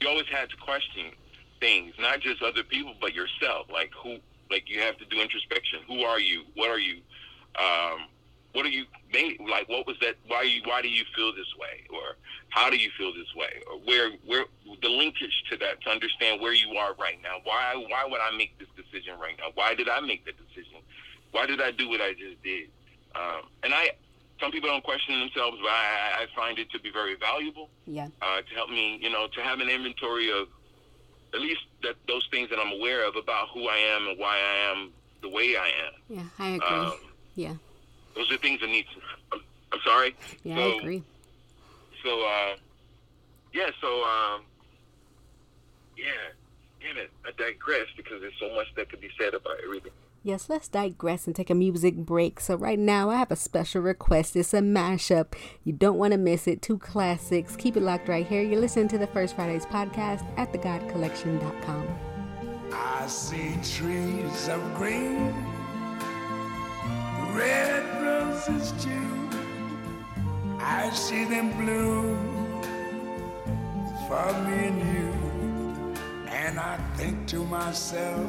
[0.01, 1.13] you always had to question
[1.59, 3.67] things, not just other people, but yourself.
[3.73, 4.19] Like who,
[4.51, 5.81] like you have to do introspection.
[5.87, 6.45] Who are you?
[6.55, 7.01] What are you?
[7.59, 8.07] Um,
[8.53, 9.39] what are you made?
[9.41, 10.17] Like what was that?
[10.27, 10.63] Why you?
[10.65, 11.85] Why do you feel this way?
[11.91, 12.17] Or
[12.49, 13.63] how do you feel this way?
[13.71, 14.11] Or where?
[14.27, 14.45] Where
[14.83, 17.37] the linkage to that to understand where you are right now?
[17.45, 17.75] Why?
[17.89, 19.51] Why would I make this decision right now?
[19.55, 20.81] Why did I make the decision?
[21.31, 22.71] Why did I do what I just did?
[23.15, 23.91] Um, and I,
[24.41, 28.09] some people don't question themselves, but I, I find it to be very valuable yeah,
[28.23, 30.49] uh, to help me, you know, to have an inventory of
[31.35, 34.37] at least that those things that I'm aware of about who I am and why
[34.37, 34.91] I am
[35.23, 35.93] the way I am.
[36.09, 36.69] yeah, I agree.
[36.69, 36.93] Um,
[37.35, 37.55] yeah,
[38.17, 38.87] those are things that need.
[38.95, 39.01] To,
[39.33, 39.41] I'm,
[39.73, 40.17] I'm sorry.
[40.43, 41.03] yeah, so, I agree.
[42.05, 42.57] So, uh,
[43.53, 43.71] yeah.
[43.81, 44.43] So, um,
[45.97, 46.07] yeah.
[46.81, 49.93] Damn it, I digress because there's so much that could be said about everything.
[50.23, 52.41] Yes, let's digress and take a music break.
[52.41, 54.37] So, right now, I have a special request.
[54.37, 55.33] It's a mashup.
[55.65, 56.61] You don't want to miss it.
[56.61, 57.57] Two classics.
[57.57, 58.43] Keep it locked right here.
[58.43, 61.89] You're listening to the First Fridays podcast at thegodcollection.com.
[62.71, 65.35] I see trees of green,
[67.35, 69.31] red roses too.
[70.61, 72.63] I see them bloom
[74.07, 75.95] for me and you.
[76.29, 78.29] And I think to myself,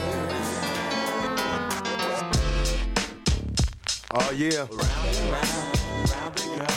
[4.13, 4.67] Oh yeah.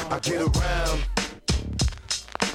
[0.09, 1.05] I get around.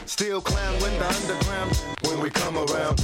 [0.06, 2.98] Still clown with the underground when we come around.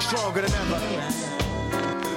[0.00, 0.80] Stronger than ever.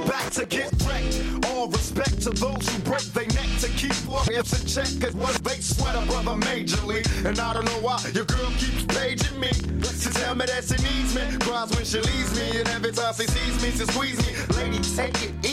[0.07, 1.45] Back to get wrecked.
[1.47, 3.91] All respect to those who break their neck to keep
[4.31, 4.89] in check.
[5.01, 7.03] Cause what they sweat a brother majorly.
[7.25, 9.49] And I don't know why your girl keeps paging me.
[9.49, 11.37] To tell me that she needs me.
[11.39, 12.59] Cries when she leaves me.
[12.59, 14.33] And every time she sees me, she squeeze me.
[14.57, 15.52] Lady, take it easy.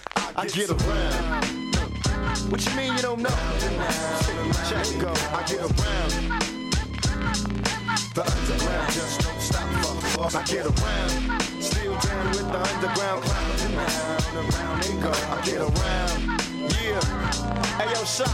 [0.41, 1.45] I get around.
[2.49, 3.29] What you mean you don't know?
[4.67, 5.13] Check go.
[5.13, 6.11] I get around.
[8.15, 9.30] The underground just
[10.15, 10.31] don't.
[10.31, 10.41] Fuck, fuck.
[10.41, 11.41] I get around.
[11.61, 13.75] Still down with the underground clown.
[13.75, 15.11] Around, around they go.
[15.11, 16.41] I get around.
[16.81, 17.51] Yeah.
[17.77, 18.31] Hey yo, shot.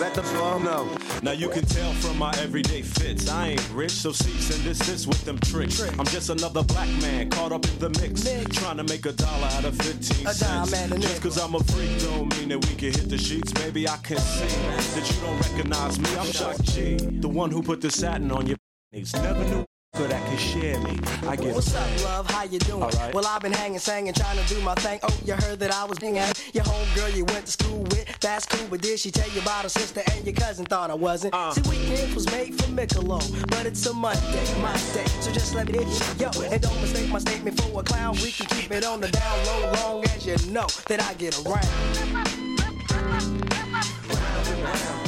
[0.00, 0.88] Let the floor know.
[1.22, 3.28] Now you can tell from my everyday fits.
[3.28, 5.80] I ain't rich, so cease and desist with them tricks.
[5.98, 8.24] I'm just another black man caught up in the mix.
[8.58, 10.98] Trying to make a dollar out of 15 A dime cents.
[11.00, 13.54] Just cause I'm a freak don't mean that we can hit the sheets.
[13.54, 16.08] Maybe I can see that you don't recognize me.
[16.18, 18.56] I'm Shock G, the one who put the satin on your
[18.92, 19.14] knees.
[19.14, 19.64] Never knew
[20.08, 20.98] that could share me.
[21.26, 22.30] I get What's up, love?
[22.30, 22.82] How you doing?
[22.82, 23.14] Alright.
[23.14, 25.00] Well, I've been hanging, singing, trying to do my thing.
[25.02, 28.18] Oh, you heard that I was at your homegirl you went to school with.
[28.20, 30.66] That's cool, but did she tell you about her sister and your cousin?
[30.66, 31.34] Thought I wasn't.
[31.34, 31.52] Uh.
[31.52, 35.06] See, weekends was made for Michelob, but it's a Monday, my day.
[35.20, 38.14] So just let me hit you, yo, and don't mistake my statement for a clown.
[38.16, 41.36] We can keep it on the down low, long as you know that I get
[41.46, 43.55] around.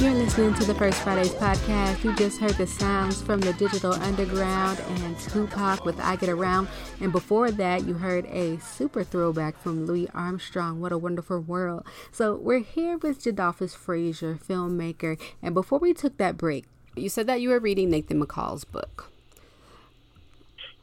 [0.00, 2.04] You're listening to the First Fridays podcast.
[2.04, 6.68] You just heard the sounds from the Digital Underground and Tupac with I Get Around.
[7.00, 11.84] And before that, you heard a super throwback from Louis Armstrong, What a Wonderful World.
[12.12, 15.20] So we're here with Jadolphus Frazier, filmmaker.
[15.42, 19.10] And before we took that break, you said that you were reading Nathan McCall's book.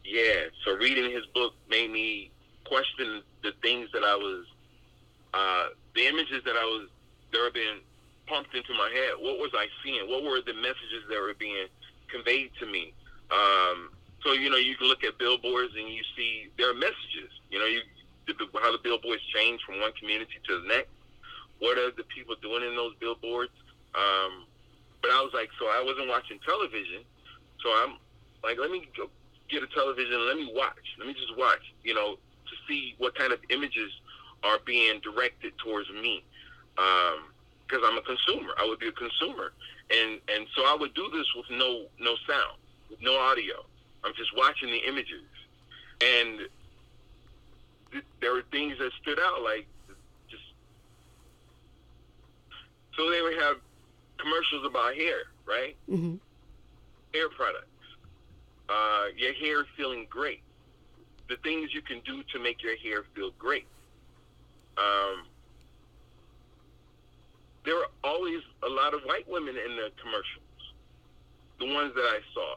[0.03, 2.31] Yeah, so reading his book made me
[2.65, 4.45] question the things that I was,
[5.33, 6.89] uh, the images that I was,
[7.31, 7.79] there were being
[8.27, 9.17] pumped into my head.
[9.19, 10.09] What was I seeing?
[10.09, 11.67] What were the messages that were being
[12.09, 12.93] conveyed to me?
[13.31, 13.89] Um,
[14.23, 17.31] so you know, you can look at billboards and you see there are messages.
[17.49, 17.81] You know, you
[18.61, 20.89] how the billboards change from one community to the next.
[21.59, 23.53] What are the people doing in those billboards?
[23.93, 24.45] Um,
[25.01, 27.05] but I was like, so I wasn't watching television,
[27.61, 27.97] so I'm
[28.43, 29.09] like, let me go
[29.49, 30.97] get a television let me watch.
[30.97, 33.91] Let me just watch, you know, to see what kind of images
[34.43, 36.23] are being directed towards me.
[37.67, 39.51] Because I'm a consumer, I would be a consumer,
[39.89, 42.57] and and so I would do this with no no sound,
[42.89, 43.55] with no audio.
[44.03, 45.25] I'm just watching the images,
[46.01, 46.39] and
[47.91, 49.67] th- there were things that stood out, like
[50.29, 50.43] just
[52.95, 53.57] so they would have
[54.19, 55.75] commercials about hair, right?
[55.89, 56.15] Mm-hmm.
[57.13, 57.65] hair products.
[58.69, 60.41] Uh, your hair feeling great.
[61.29, 63.65] The things you can do to make your hair feel great.
[64.77, 65.25] Um,
[67.65, 70.41] there were always a lot of white women in the commercials.
[71.59, 72.55] The ones that I saw.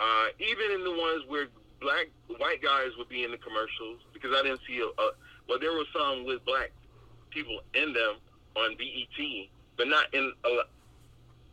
[0.00, 1.46] Uh, even in the ones where
[1.80, 2.06] black
[2.38, 5.06] white guys would be in the commercials, because I didn't see a, a
[5.48, 6.70] well, there were some with black
[7.30, 8.16] people in them
[8.56, 9.18] on BET,
[9.76, 10.52] but not in a,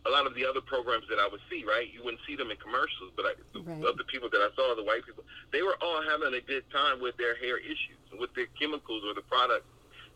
[0.07, 1.89] a lot of the other programs that I would see, right?
[1.91, 3.83] You wouldn't see them in commercials, but I, the, Right.
[3.83, 6.63] of the people that I saw, the white people, they were all having a good
[6.71, 9.67] time with their hair issues, with their chemicals or the products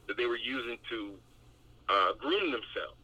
[0.07, 1.17] that they were using to
[1.89, 2.97] uh, groom themselves.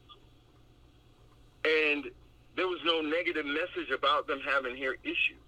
[1.66, 2.12] And
[2.56, 5.40] there was no negative message about them having hair issues.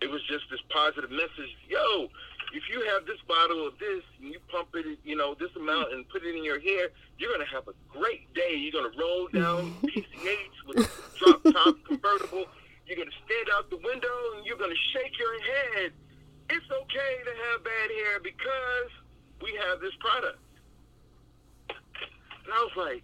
[0.00, 1.50] It was just this positive message.
[1.68, 2.08] Yo,
[2.54, 5.92] if you have this bottle of this and you pump it, you know, this amount
[5.92, 6.88] and put it in your hair,
[7.18, 8.54] you're gonna have a great day.
[8.54, 10.88] You're gonna roll down PCH with
[11.18, 12.46] drop top convertible.
[12.86, 15.92] You're gonna stand out the window and you're gonna shake your head.
[16.50, 18.90] It's okay to have bad hair because
[19.42, 20.38] we have this product.
[22.48, 23.02] And I was like,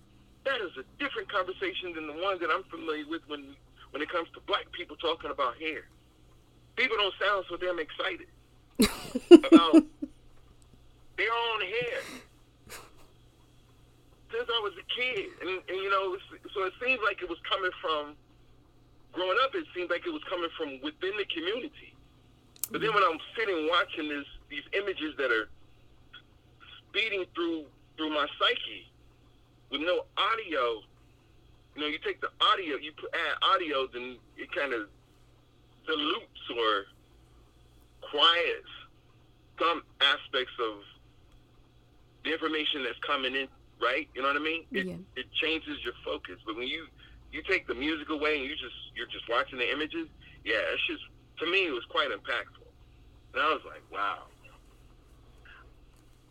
[0.49, 3.53] that is a different conversation than the one that I'm familiar with when
[3.93, 5.85] when it comes to black people talking about hair.
[6.77, 8.27] People don't sound so damn excited
[9.45, 9.85] about
[11.21, 12.01] their own hair
[14.33, 16.17] since I was a kid, and, and you know,
[16.57, 18.17] so it seems like it was coming from
[19.13, 19.55] growing up.
[19.55, 21.93] It seemed like it was coming from within the community.
[22.73, 25.53] But then when I'm sitting watching this, these images that are
[26.89, 28.91] speeding through through my psyche
[29.70, 30.83] with no audio,
[31.74, 34.88] you know, you take the audio, you add audio, then it kind of
[35.87, 36.85] dilutes or
[38.11, 38.68] quiets
[39.59, 40.79] some aspects of
[42.24, 43.48] the information that's coming in,
[43.81, 44.09] right?
[44.14, 44.64] You know what I mean?
[44.72, 44.96] It, Yeah.
[45.16, 46.37] it changes your focus.
[46.46, 46.87] But when you
[47.33, 50.09] you take the music away and you just you're just watching the images,
[50.44, 51.03] yeah, it's just
[51.40, 52.66] to me it was quite impactful.
[53.35, 54.22] And I was like, wow.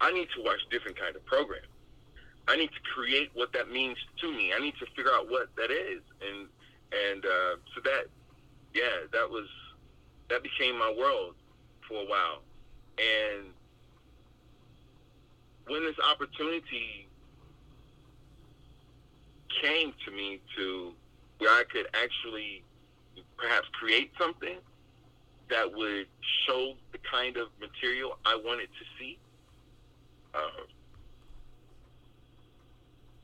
[0.02, 1.68] I need to watch different kind of programs.
[2.48, 4.54] I need to create what that means to me.
[4.56, 6.48] I need to figure out what that is, and
[6.92, 8.06] and uh, so that,
[8.74, 9.48] yeah, that was
[10.30, 11.36] that became my world
[11.88, 12.42] for a while,
[12.98, 13.48] and
[15.68, 17.08] when this opportunity
[19.62, 20.94] came to me to
[21.38, 22.64] where I could actually
[23.38, 24.58] perhaps create something
[25.50, 26.08] that would
[26.48, 29.18] show the kind of material I wanted to see.
[30.34, 30.66] Um,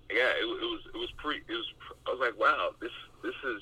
[0.10, 1.42] yeah, it, it was it was pretty.
[1.48, 1.70] It was.
[2.08, 2.92] I was like, wow, this
[3.24, 3.62] this is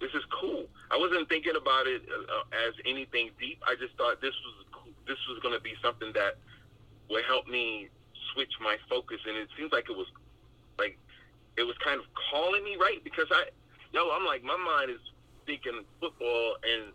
[0.00, 0.66] this is cool.
[0.90, 3.62] I wasn't thinking about it uh, as anything deep.
[3.66, 6.36] I just thought this was cool- this was going to be something that
[7.08, 7.88] would help me
[8.34, 10.08] switch my focus, and it seems like it was
[10.78, 10.98] like
[11.56, 13.48] it was kind of calling me right because I,
[13.92, 15.00] yo, I'm like my mind is
[15.46, 16.92] thinking football and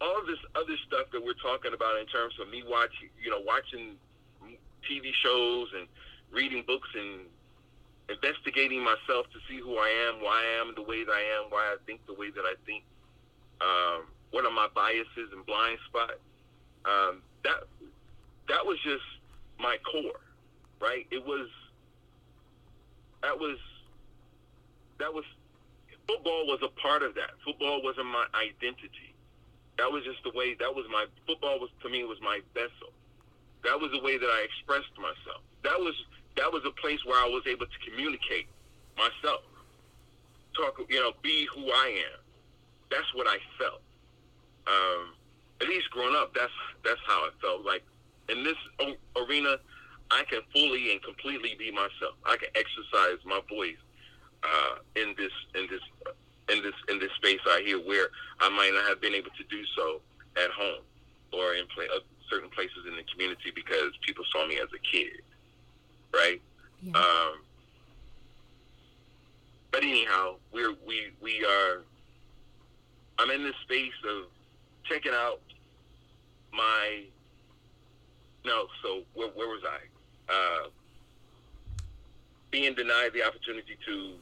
[0.00, 3.40] all this other stuff that we're talking about in terms of me watching, you know,
[3.40, 3.96] watching
[4.88, 5.86] TV shows and
[6.32, 7.26] reading books and
[8.08, 11.50] investigating myself to see who I am, why I am the way that I am,
[11.50, 12.84] why I think the way that I think,
[13.60, 16.18] um, what are my biases and blind spots.
[16.84, 17.68] Um, that
[18.48, 19.04] that was just
[19.58, 20.20] my core,
[20.80, 21.06] right?
[21.10, 21.48] It was
[23.22, 23.58] that was
[24.98, 25.24] that was
[26.08, 27.30] football was a part of that.
[27.44, 29.14] Football wasn't my identity.
[29.78, 30.56] That was just the way.
[30.58, 32.92] That was my football was to me was my vessel.
[33.62, 35.44] That was the way that I expressed myself.
[35.62, 35.94] That was
[36.36, 38.46] that was a place where I was able to communicate
[38.96, 39.42] myself,
[40.56, 42.20] talk, you know, be who I am.
[42.90, 43.82] That's what I felt.
[44.66, 45.14] Um,
[45.60, 46.52] at least growing up, that's
[46.84, 47.64] that's how I felt.
[47.64, 47.82] Like
[48.28, 49.56] in this o- arena,
[50.10, 52.16] I can fully and completely be myself.
[52.24, 53.78] I can exercise my voice
[54.42, 55.80] uh, in this in this
[56.50, 58.08] in this in this space out here where
[58.40, 60.00] I might not have been able to do so
[60.36, 60.82] at home
[61.32, 64.78] or in play, uh, certain places in the community because people saw me as a
[64.78, 65.22] kid,
[66.12, 66.40] right?
[66.82, 66.92] Yeah.
[66.96, 67.40] Um,
[69.70, 71.82] but anyhow, we're we we are.
[73.18, 74.24] I'm in this space of
[74.84, 75.40] checking out
[76.52, 77.04] my.
[78.44, 80.32] No, so where, where was I?
[80.32, 80.68] Uh,
[82.50, 84.14] being denied the opportunity to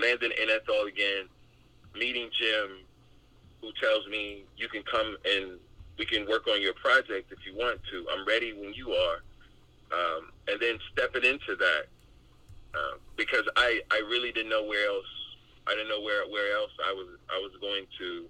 [0.00, 1.28] land in the NFL again,
[1.94, 2.78] meeting Jim,
[3.60, 5.58] who tells me you can come and
[5.98, 8.06] we can work on your project if you want to.
[8.12, 9.22] I'm ready when you are.
[9.92, 11.86] Um, and then stepping into that
[12.74, 15.06] uh, because I, I really didn't know where else
[15.66, 18.26] I didn't know where where else I was I was going to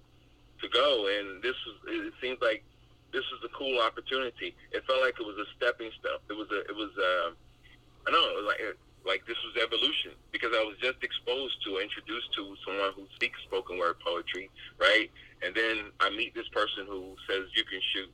[0.61, 2.63] to go and this was it seems like
[3.11, 4.55] this was a cool opportunity.
[4.71, 6.19] It felt like it was a stepping stone.
[6.29, 7.35] It was a it was um
[8.07, 8.61] I don't know it was like
[9.05, 13.37] like this was evolution because I was just exposed to introduced to someone who speaks
[13.45, 14.49] spoken word poetry
[14.81, 15.11] right
[15.45, 18.09] and then I meet this person who says you can shoot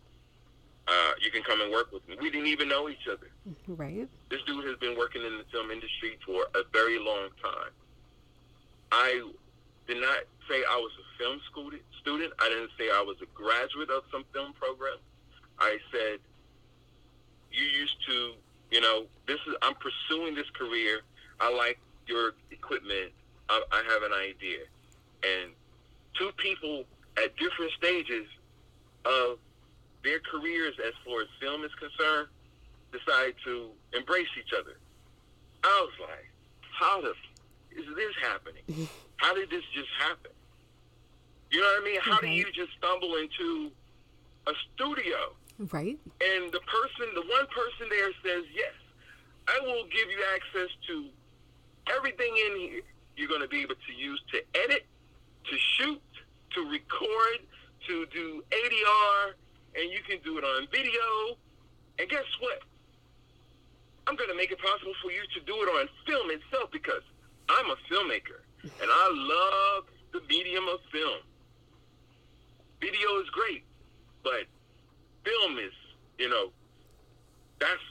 [0.88, 2.18] uh, you can come and work with me.
[2.20, 3.30] We didn't even know each other.
[3.68, 4.08] Right.
[4.30, 7.72] This dude has been working in the film industry for a very long time.
[8.92, 9.32] I
[9.88, 10.20] did not
[10.50, 11.82] say I was a film student.
[12.02, 12.34] Student.
[12.40, 14.98] I didn't say I was a graduate of some film program.
[15.60, 16.20] I said
[17.52, 18.34] you used to,
[18.72, 21.02] you know, this is I'm pursuing this career.
[21.40, 23.12] I like your equipment.
[23.50, 24.60] I, I have an idea,
[25.24, 25.52] and
[26.18, 26.86] two people
[27.18, 28.26] at different stages
[29.06, 29.38] of
[30.04, 32.28] their careers as far as film is concerned
[32.92, 34.78] decide to embrace each other.
[35.64, 36.28] I was like,
[36.80, 38.64] how the f- is this happening?
[39.18, 40.32] How did this just happen?
[41.52, 42.00] You know what I mean?
[42.02, 43.70] How do you just stumble into
[44.48, 45.36] a studio
[45.72, 46.00] Right?
[46.26, 48.74] and the person, the one person there says, yes,
[49.48, 51.06] I will give you access to
[51.96, 52.82] everything in here
[53.16, 54.86] you're going to be able to use to edit,
[55.46, 56.02] to shoot,
[56.56, 57.46] to record,
[57.88, 59.34] to do ADR,
[59.76, 61.38] and you can do it on video.
[62.00, 62.60] And guess what?
[64.08, 67.04] I'm going to make it possible for you to do it on film itself because
[67.50, 71.22] I'm a filmmaker and I love the medium of film.
[72.82, 73.64] Video is great,
[74.24, 74.46] but
[75.24, 75.74] film is,
[76.18, 76.52] you know,
[77.60, 77.82] that's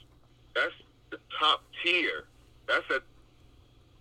[0.54, 0.74] that's
[1.10, 2.24] the top tier.
[2.66, 3.00] That's a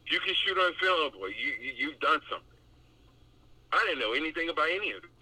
[0.10, 2.58] you can shoot on film, boy, you, you you've done something.
[3.72, 5.19] I didn't know anything about any of that.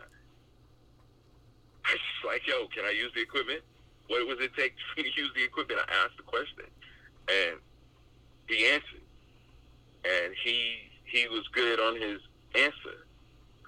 [1.88, 3.62] I was like, yo, can I use the equipment?
[4.08, 5.80] What does it take for me to use the equipment?
[5.88, 6.68] I asked the question,
[7.28, 7.60] and
[8.48, 9.04] he answered,
[10.06, 12.20] and he he was good on his
[12.56, 13.08] answer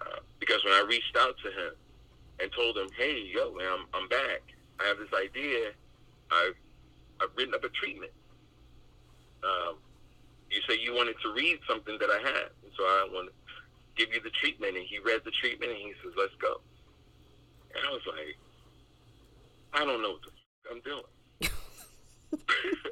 [0.02, 1.74] uh, because when I reached out to him
[2.42, 4.42] and told him, hey, yo, man, I'm, I'm back.
[4.80, 5.72] I have this idea.
[6.32, 6.56] I've
[7.22, 8.12] I've written up a treatment.
[9.44, 9.76] Um,
[10.50, 13.34] you say you wanted to read something that I had, and so I want to
[13.96, 14.78] give you the treatment.
[14.78, 16.62] And he read the treatment, and he says, "Let's go."
[17.76, 18.38] And I was like,
[19.74, 20.32] I don't know what the
[20.72, 21.04] I'm doing.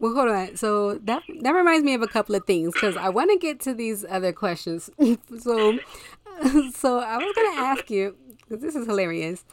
[0.00, 0.56] Well, hold on.
[0.56, 3.58] So that that reminds me of a couple of things because I want to get
[3.60, 4.90] to these other questions.
[5.40, 5.78] so,
[6.74, 9.44] so I was gonna ask you because this is hilarious.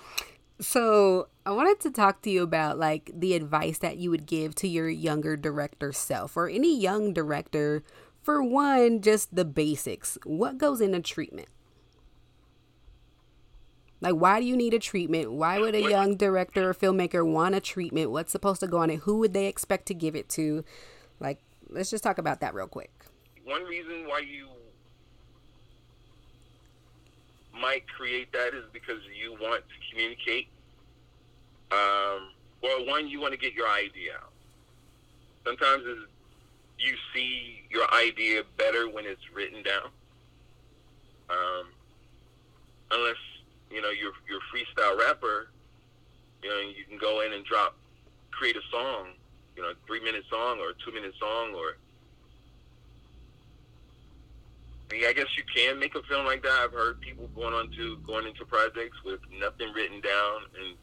[0.61, 4.55] So I wanted to talk to you about like the advice that you would give
[4.55, 7.83] to your younger director self or any young director.
[8.21, 10.17] For one, just the basics.
[10.25, 11.47] What goes into treatment?
[14.05, 15.31] Like, why do you need a treatment?
[15.31, 18.11] Why would a young director or filmmaker want a treatment?
[18.11, 18.99] What's supposed to go on it?
[18.99, 20.63] Who would they expect to give it to?
[21.19, 21.39] Like,
[21.71, 22.91] let's just talk about that real quick.
[23.45, 24.49] One reason why you
[27.59, 30.49] might create that is because you want to communicate.
[31.71, 32.29] Um,
[32.61, 34.33] well, one, you want to get your idea out.
[35.43, 35.83] Sometimes
[36.77, 39.89] you see your idea better when it's written down.
[41.27, 41.65] Um,
[42.91, 43.15] unless
[43.75, 45.49] you know you're you're a freestyle rapper,
[46.41, 47.75] you know you can go in and drop,
[48.31, 49.07] create a song,
[49.57, 51.75] you know, three minute song or two minute song or
[54.91, 56.59] I, mean, I guess you can make a film like that.
[56.63, 60.77] I've heard people going on to going into projects with nothing written down and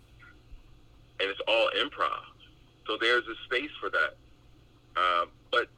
[1.20, 2.28] and it's all improv.
[2.86, 4.16] So there's a space for that.
[4.97, 5.68] Um, but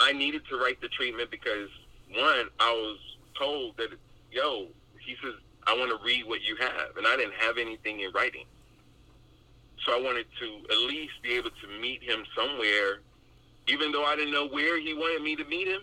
[0.00, 1.68] I needed to write the treatment because
[2.14, 2.98] one, I was
[3.38, 3.88] told that
[4.30, 4.68] yo,
[5.04, 5.34] he says
[5.66, 8.46] I want to read what you have, and I didn't have anything in writing.
[9.84, 13.00] So I wanted to at least be able to meet him somewhere,
[13.68, 15.82] even though I didn't know where he wanted me to meet him.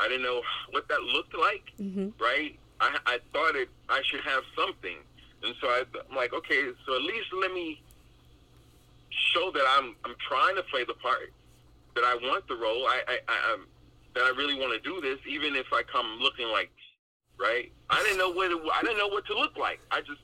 [0.00, 2.10] I didn't know what that looked like, mm-hmm.
[2.22, 2.58] right?
[2.80, 4.96] I, I thought it, I should have something.
[5.42, 7.82] And so I, I'm like, okay, so at least let me
[9.34, 11.32] show that I'm, I'm trying to play the part,
[11.94, 13.58] that I want the role, I, I, I
[14.14, 16.70] that I really want to do this, even if I come looking like,
[17.40, 17.70] right?
[17.90, 19.80] I didn't know what, it, I didn't know what to look like.
[19.90, 20.20] I just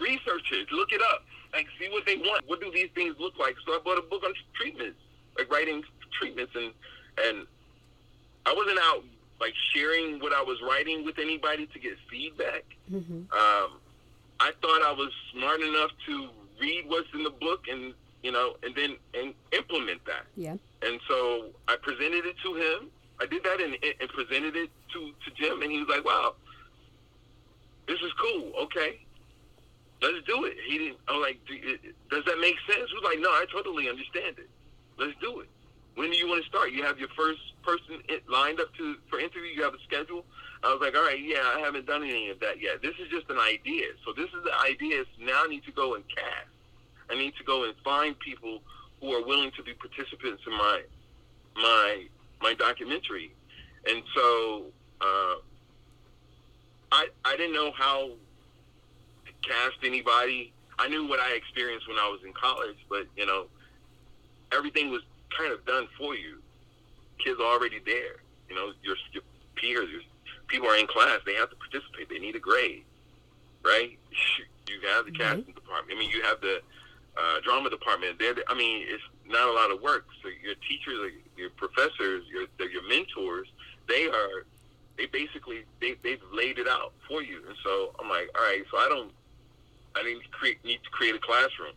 [0.00, 2.42] research it, look it up, like see what they want.
[2.46, 3.56] What do these things look like?
[3.66, 4.98] So I bought a book on treatments,
[5.38, 5.82] like writing
[6.18, 6.72] treatments, and
[7.26, 7.46] and
[8.46, 9.04] I wasn't out
[9.40, 12.64] like sharing what I was writing with anybody to get feedback.
[13.32, 13.78] Um,
[14.40, 16.28] I thought I was smart enough to
[16.60, 20.24] read what's in the book and you know, and then and implement that.
[20.36, 20.56] Yeah.
[20.82, 22.90] And so I presented it to him.
[23.22, 26.34] I did that and, and presented it to, to Jim, and he was like, "Wow,
[27.86, 28.52] this is cool.
[28.64, 28.98] Okay,
[30.02, 30.98] let's do it." He didn't.
[31.06, 31.38] I'm like,
[32.10, 34.50] "Does that make sense?" He was like, "No, I totally understand it.
[34.98, 35.48] Let's do it."
[35.94, 36.72] When do you want to start?
[36.72, 39.54] You have your first person lined up to for interview.
[39.54, 40.24] You have a schedule.
[40.64, 42.82] I was like, "All right, yeah, I haven't done any of that yet.
[42.82, 43.86] This is just an idea.
[44.04, 45.04] So this is the idea.
[45.14, 46.50] So now I need to go and cast.
[47.08, 48.62] I need to go and find people
[49.00, 50.82] who are willing to be participants in my
[51.54, 52.08] my
[52.42, 53.32] my documentary.
[53.88, 54.64] And so
[55.00, 55.36] uh,
[56.92, 58.10] I I didn't know how
[59.26, 60.52] to cast anybody.
[60.78, 63.46] I knew what I experienced when I was in college, but you know,
[64.52, 65.02] everything was
[65.36, 66.38] kind of done for you.
[67.24, 68.22] Kids are already there.
[68.48, 69.22] You know, your, your
[69.54, 70.02] peers, your
[70.48, 71.20] people are in class.
[71.24, 72.08] They have to participate.
[72.08, 72.84] They need a grade,
[73.64, 73.98] right?
[74.68, 75.96] You have the casting department.
[75.96, 76.60] I mean, you have the
[77.16, 78.18] uh, drama department.
[78.18, 79.02] They're, I mean, it's
[79.32, 80.06] not a lot of work.
[80.22, 83.48] So your teachers, your professors, your your mentors,
[83.88, 84.46] they are
[84.96, 87.42] they basically they they've laid it out for you.
[87.46, 89.10] And so I'm like, all right, so I don't
[89.96, 91.74] I need to create need to create a classroom.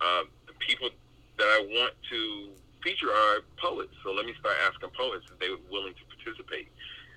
[0.00, 0.90] Um, the people
[1.38, 2.48] that I want to
[2.82, 3.94] feature are poets.
[4.04, 6.68] So let me start asking poets if they were willing to participate.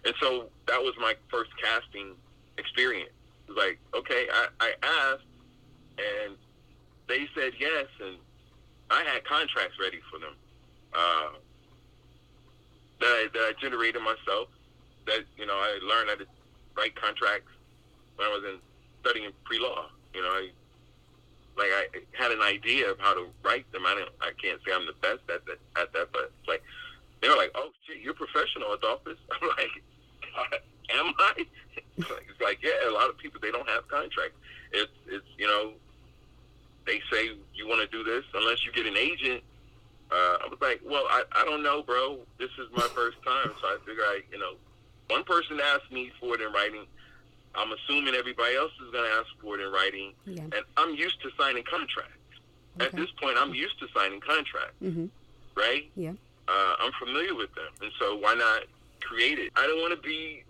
[0.05, 2.15] And so that was my first casting
[2.57, 3.11] experience.
[3.47, 5.27] Like, okay, I, I asked
[5.97, 6.35] and
[7.07, 8.17] they said yes and
[8.89, 10.35] I had contracts ready for them.
[10.93, 11.37] Uh,
[12.99, 14.49] that I, that I generated myself.
[15.05, 16.27] That you know, I learned how to
[16.75, 17.51] write contracts
[18.15, 18.59] when I was in
[19.01, 19.87] studying pre-law.
[20.13, 20.49] You know, I
[21.57, 21.83] like I
[22.17, 23.85] had an idea of how to write them.
[23.85, 26.61] I don't, I can't say I'm the best at that, at that, but like
[27.21, 30.63] they were like, "Oh shit, you're professional, Adolphus." I'm like,
[30.93, 31.33] "Am I?"
[31.99, 34.39] It's like, yeah, a lot of people they don't have contracts.
[34.71, 35.73] It's it's you know,
[36.89, 39.43] they say you want to do this unless you get an agent.
[40.11, 42.17] Uh, I was like, well, I, I don't know, bro.
[42.39, 44.53] This is my first time, so I figure I, you know,
[45.07, 46.85] one person asked me for it in writing.
[47.53, 50.41] I'm assuming everybody else is going to ask for it in writing, Yeah.
[50.43, 52.13] and I'm used to signing contracts.
[52.79, 55.05] At this point, I'm used to signing contracts, Mm-hmm.
[55.55, 55.91] right?
[55.95, 56.13] Yeah.
[56.47, 58.63] Uh, I'm familiar with them, and so why not
[59.01, 59.51] create it?
[59.55, 60.43] I don't want to be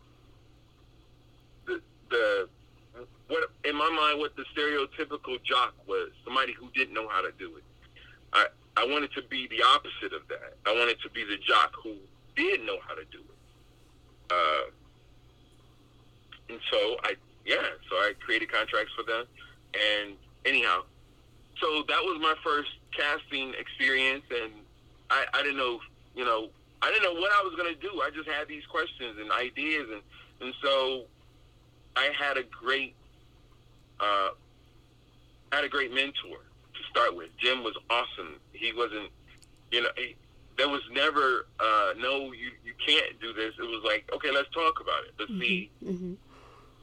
[1.66, 2.48] the the
[3.30, 7.32] what in my mind what the stereotypical jock was, somebody who didn't know how to
[7.40, 7.64] do it.
[8.34, 10.58] I I wanted to be the opposite of that.
[10.66, 11.96] I wanted to be the jock who
[12.36, 14.32] did know how to do it.
[14.32, 14.72] Uh,
[16.50, 17.16] and so I
[17.46, 19.26] yeah, so I created contracts for them,
[19.74, 20.16] and
[20.46, 20.84] anyhow,
[21.62, 24.52] so that was my first casting experience, and
[25.10, 25.80] I, I didn't know,
[26.16, 26.50] you know,
[26.82, 28.02] I didn't know what I was going to do.
[28.02, 30.02] I just had these questions and ideas, and
[30.42, 31.06] and so
[31.96, 32.96] I had a great,
[34.00, 34.30] uh,
[35.52, 36.38] had a great mentor
[36.74, 37.30] to start with.
[37.38, 38.36] Jim was awesome.
[38.54, 39.10] He wasn't,
[39.72, 40.16] you know, he,
[40.58, 43.54] there was never uh, no, you you can't do this.
[43.58, 45.14] It was like, okay, let's talk about it.
[45.20, 46.14] Let's see Mm-hmm.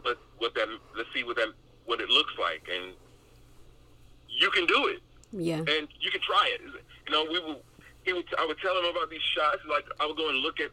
[0.05, 1.49] let what that let's see what that
[1.85, 2.93] what it looks like, and
[4.29, 5.01] you can do it
[5.33, 5.59] Yeah.
[5.59, 6.61] and you can try it.
[7.07, 7.59] You know, we would,
[8.05, 9.59] he would, I would tell him about these shots.
[9.69, 10.71] Like I would go and look at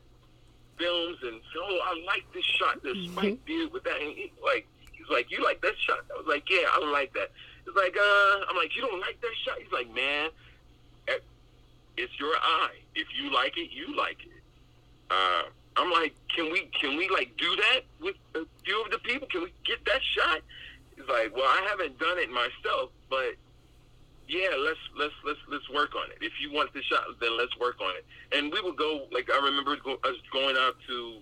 [0.77, 4.31] films and say, "Oh, I like this shot that Spike did with that." And he,
[4.43, 4.67] like
[5.03, 7.31] he's like, "You like that shot?" I was like, "Yeah, I don't like that."
[7.65, 10.29] He's like, "Uh," I'm like, "You don't like that shot?" He's like, "Man,
[11.07, 11.19] eh,
[11.97, 12.79] it's your eye.
[12.95, 14.41] If you like it, you like it."
[15.09, 15.43] Uh,
[15.77, 19.27] I'm like, "Can we, can we like do that with a few of the people?
[19.27, 20.41] Can we get that shot?"
[20.95, 23.35] He's like, "Well, I haven't done it myself, but."
[24.25, 26.17] yeah, let's let's let's let's work on it.
[26.21, 28.05] If you want the shot, then let's work on it.
[28.31, 31.17] And we would go like I remember go, us going out to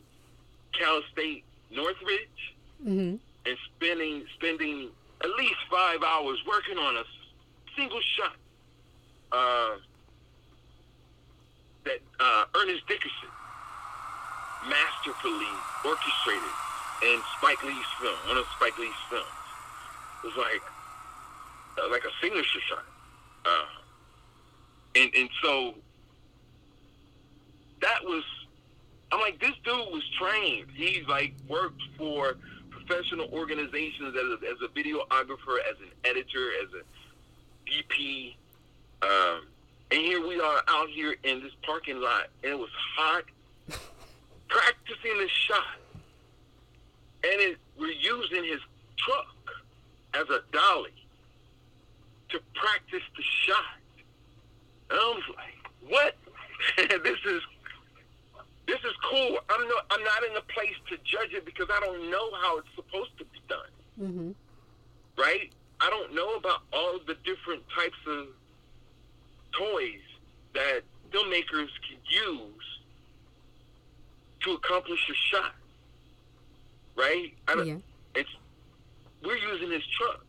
[0.72, 2.54] Cal State Northridge
[2.86, 3.16] Mm-hmm.
[3.46, 4.89] And spending spending
[5.24, 7.04] at least five hours working on a
[7.76, 8.36] single shot.
[9.32, 9.78] Uh,
[11.84, 13.30] that uh, Ernest Dickerson
[14.68, 15.48] masterfully
[15.86, 16.44] orchestrated
[17.04, 19.26] in Spike Lee's film, one of Spike Lee's films.
[20.24, 20.62] It was like
[21.80, 22.86] uh, like a signature shot.
[23.46, 23.66] Uh,
[24.96, 25.74] and and so
[27.82, 28.24] that was
[29.12, 30.68] I'm like this dude was trained.
[30.74, 32.36] He like worked for
[32.92, 38.36] professional organizations as a, as a videographer, as an editor, as a DP.
[39.02, 39.48] Um,
[39.92, 43.24] and here we are out here in this parking lot, and it was hot,
[44.48, 45.78] practicing this shot.
[47.24, 48.60] And it, we're using his
[48.98, 49.36] truck
[50.14, 50.92] as a dolly
[52.30, 53.78] to practice the shot.
[54.89, 56.16] And I was like, what?
[57.04, 57.42] this is
[58.68, 59.38] this is cool.
[59.49, 62.57] I'm not I'm not in a place to judge it because I don't know how
[62.59, 63.72] it's supposed to be done.
[64.01, 64.32] Mm-hmm.
[65.22, 65.51] Right?
[65.80, 68.28] I don't know about all the different types of
[69.57, 69.99] toys
[70.53, 70.82] that
[71.12, 72.80] filmmakers can use
[74.41, 75.55] to accomplish a shot.
[76.95, 77.34] Right?
[77.47, 77.76] I don't, Yeah.
[78.16, 78.30] it's
[79.24, 80.26] we're using this truck.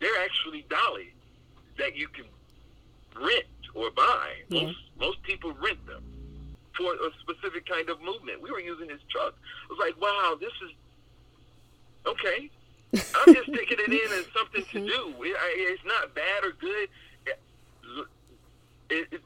[0.00, 1.12] They're actually dollies
[1.78, 2.26] that you can
[3.16, 4.28] rent or buy.
[4.48, 4.64] Yeah.
[4.64, 6.02] Most most people rent them
[6.76, 8.42] for a specific kind of movement.
[8.42, 9.34] We were using his truck.
[9.34, 10.72] I was like, wow, this is
[12.06, 12.50] okay.
[12.94, 15.14] I'm just taking it in as something to do.
[15.22, 16.88] It, it's not bad or good.
[18.88, 19.20] It, it,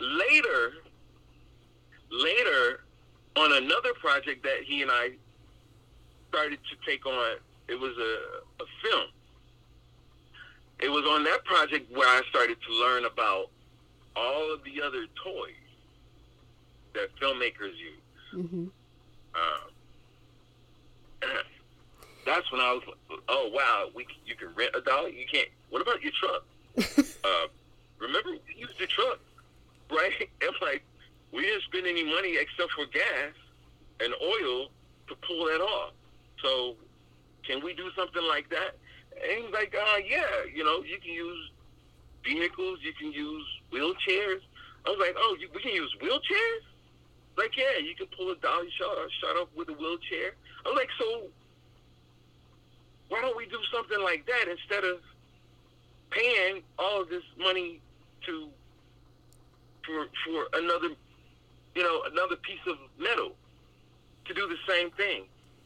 [0.00, 0.72] later,
[2.10, 2.80] later,
[3.36, 5.10] on another project that he and I
[6.28, 7.36] started to take on,
[7.68, 9.06] it was a, a film.
[10.80, 13.50] It was on that project where I started to learn about
[14.16, 15.69] all of the other toys
[16.94, 18.02] that filmmakers use.
[18.34, 18.66] Mm-hmm.
[19.34, 19.70] Um,
[22.26, 25.18] that's when I was like, oh wow, we you can rent a dolly.
[25.18, 26.44] You can't what about your truck?
[27.24, 27.46] uh,
[27.98, 29.20] remember, we used your truck,
[29.90, 30.28] right?
[30.42, 30.82] And like,
[31.32, 33.34] we didn't spend any money except for gas
[34.00, 34.68] and oil
[35.08, 35.92] to pull that off.
[36.42, 36.76] So,
[37.46, 38.76] can we do something like that?
[39.12, 41.50] And he's like, uh, yeah, you know, you can use
[42.24, 44.40] vehicles, you can use wheelchairs.
[44.86, 46.64] I was like, oh, you, we can use wheelchairs?
[47.36, 50.34] Like, yeah, you can pull a dolly shot, shot up with a wheelchair.
[50.66, 51.28] I'm like, so
[53.10, 55.00] why don't we do something like that instead of
[56.10, 57.80] paying all this money
[58.26, 58.48] to
[59.84, 60.88] for for another
[61.74, 63.32] you know another piece of metal
[64.26, 65.24] to do the same thing?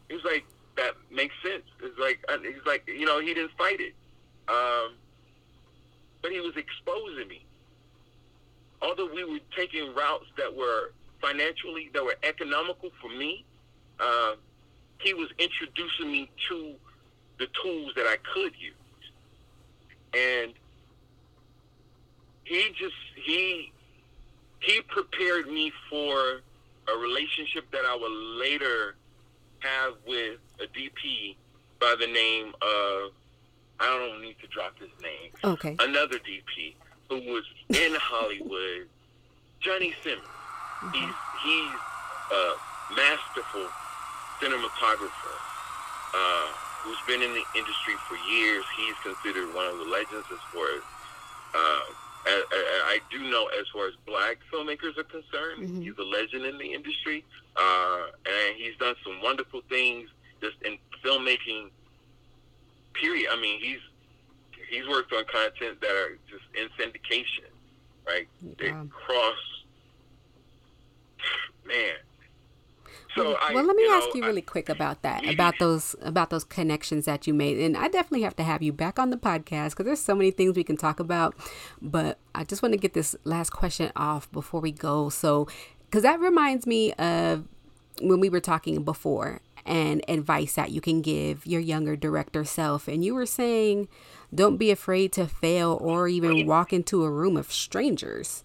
[0.09, 0.45] He was like,
[0.77, 1.65] that makes sense.
[1.83, 3.95] It's like uh, he's like you know he didn't fight it,
[4.49, 4.95] um,
[6.23, 7.45] but he was exposing me.
[8.81, 10.93] Although we were taking routes that were
[11.25, 13.45] financially that were economical for me,
[14.01, 14.35] uh,
[14.99, 16.75] he was introducing me to
[17.39, 18.75] the tools that I could use.
[20.15, 20.53] And
[22.45, 22.95] he just
[23.25, 23.73] he
[24.61, 26.41] he prepared me for
[26.89, 28.95] a relationship that I would later
[29.61, 31.37] have with a DP
[31.81, 33.13] by the name of
[33.81, 35.33] I don't need to drop his name.
[35.43, 35.77] Okay.
[35.81, 36.75] Another DP
[37.09, 38.89] who was in Hollywood,
[39.61, 40.29] Johnny Simmons.
[40.93, 41.79] He's he's
[42.31, 42.53] a
[42.95, 43.69] masterful
[44.41, 45.39] cinematographer.
[46.13, 46.47] Uh,
[46.85, 48.65] who's been in the industry for years.
[48.77, 50.83] He's considered one of the legends as far as,
[51.55, 51.81] uh,
[52.27, 55.63] I, I, I do know as far as black filmmakers are concerned.
[55.63, 55.83] Mhm.
[55.83, 57.25] He's a legend in the industry,
[57.57, 60.11] uh, and he's done some wonderful things
[60.41, 61.71] just in filmmaking.
[62.93, 63.29] Period.
[63.33, 63.81] I mean, he's
[64.71, 67.49] he's worked on content that are just in syndication,
[68.07, 68.29] right?
[68.59, 69.54] They cross.
[71.67, 71.95] Man.
[73.17, 75.55] So I, well, let me you know, ask you I- really quick about that, about
[75.61, 78.99] those about those connections that you made, and I definitely have to have you back
[78.99, 81.35] on the podcast because there's so many things we can talk about.
[81.81, 85.11] But I just want to get this last question off before we go.
[85.11, 85.47] So,
[85.85, 87.47] because that reminds me of
[88.01, 92.89] when we were talking before and advice that you can give your younger director self,
[92.89, 93.87] and you were saying,
[94.35, 98.43] don't be afraid to fail or even walk into a room of strangers.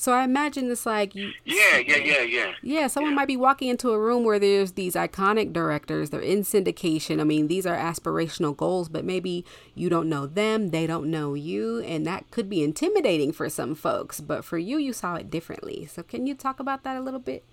[0.00, 2.52] So I imagine it's like you, Yeah, yeah, yeah, yeah.
[2.62, 6.08] yeah, someone might be walking into a room where there's these iconic directors.
[6.08, 7.20] They're in syndication.
[7.20, 9.44] I mean, these are aspirational goals, but maybe
[9.74, 13.74] you don't know them, they don't know you, and that could be intimidating for some
[13.74, 14.22] folks.
[14.22, 15.84] But for you, you saw it differently.
[15.84, 17.44] So, can you talk about that a little bit?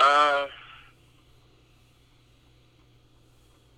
[0.00, 0.46] Uh,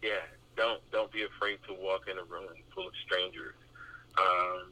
[0.00, 0.10] yeah.
[0.56, 3.54] Don't don't be afraid to walk in a room full of strangers.
[4.16, 4.68] Um,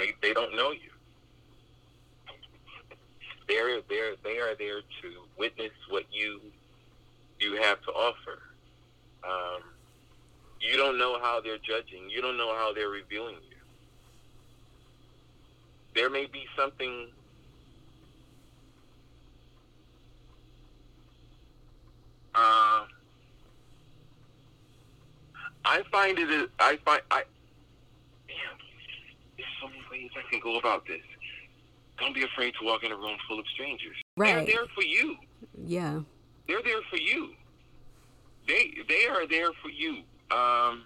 [0.00, 0.90] they they don't know you.
[3.46, 6.40] They're they're they are there to witness what you
[7.38, 8.42] you have to offer.
[9.22, 9.62] Um,
[10.60, 12.08] you don't know how they're judging.
[12.08, 13.56] You don't know how they're reviewing you.
[15.94, 17.08] There may be something
[22.32, 22.84] Uh,
[25.64, 26.50] I find it.
[26.58, 27.24] I find I.
[30.00, 31.00] Damn, there's so ways I can go about this.
[31.98, 33.96] Don't be afraid to walk in a room full of strangers.
[34.16, 34.34] Right.
[34.34, 35.16] They're there for you.
[35.66, 36.00] Yeah.
[36.48, 37.30] They're there for you.
[38.46, 39.98] They they are there for you.
[40.30, 40.84] Um,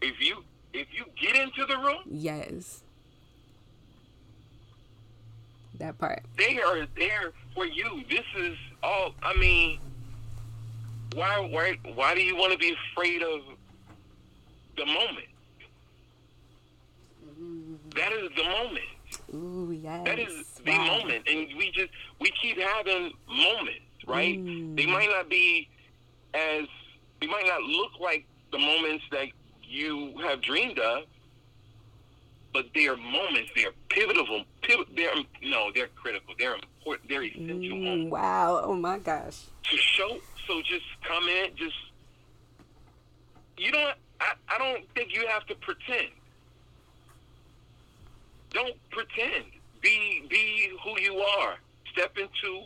[0.00, 2.82] if you if you get into the room, Yes.
[5.78, 6.22] That part.
[6.36, 8.04] they are there for you.
[8.08, 9.14] This is all.
[9.22, 9.80] I mean,
[11.14, 13.40] why why why do you want to be afraid of
[14.76, 15.26] the moment?
[17.96, 18.84] That is the moment.
[19.34, 20.04] Ooh, yes.
[20.06, 20.98] That is the Wow.
[20.98, 21.90] moment, and we just
[22.20, 24.38] we keep having moments, right?
[24.38, 24.76] Mm.
[24.76, 25.68] They might not be
[26.34, 26.66] as
[27.20, 29.28] they might not look like the moments that
[29.62, 31.04] you have dreamed of,
[32.52, 33.50] but they are moments.
[33.54, 34.44] They are pivotal.
[34.62, 36.34] Pivot, they're no, they're critical.
[36.38, 37.08] They're important.
[37.08, 38.62] They're essential Mm, wow.
[38.64, 39.42] Oh my gosh.
[39.70, 40.18] to show.
[40.46, 41.54] So just come in.
[41.56, 41.76] Just
[43.58, 43.94] you don't.
[44.20, 46.08] I, I don't think you have to pretend.
[48.52, 49.44] Don't pretend.
[49.80, 51.56] Be be who you are.
[51.92, 52.62] Step into.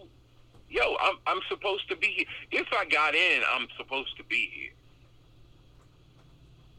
[0.68, 2.26] Yo, I'm I'm supposed to be here.
[2.50, 4.72] If I got in, I'm supposed to be here.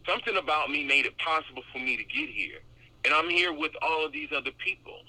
[0.05, 2.60] Something about me made it possible for me to get here,
[3.05, 5.01] and I'm here with all of these other people.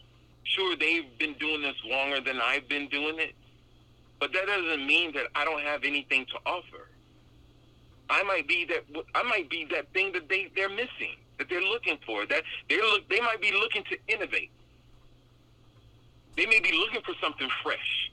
[0.44, 3.34] Sure, they've been doing this longer than I've been doing it,
[4.18, 6.88] but that doesn't mean that I don't have anything to offer.
[8.10, 8.84] I might be that
[9.14, 12.26] I might be that thing that they they're missing that they're looking for.
[12.26, 14.50] That they look they might be looking to innovate.
[16.36, 18.10] They may be looking for something fresh.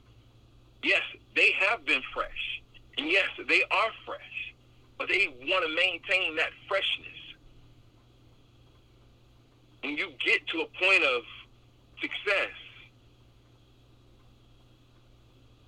[0.82, 1.02] Yes,
[1.34, 2.62] they have been fresh,
[2.98, 4.54] And yes, they are fresh,
[4.98, 7.08] but they want to maintain that freshness.
[9.82, 11.22] When you get to a point of
[12.00, 12.50] success,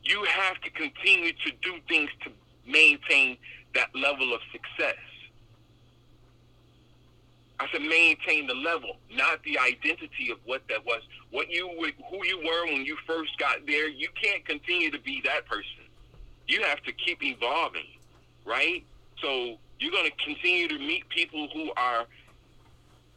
[0.05, 2.31] you have to continue to do things to
[2.67, 3.37] maintain
[3.75, 4.97] that level of success.
[7.61, 11.03] I said maintain the level, not the identity of what that was.
[11.31, 13.89] What you were, who you were when you first got there.
[13.89, 15.85] You can't continue to be that person.
[16.47, 17.89] You have to keep evolving,
[18.45, 18.85] right?
[19.21, 22.07] So you're going to continue to meet people who are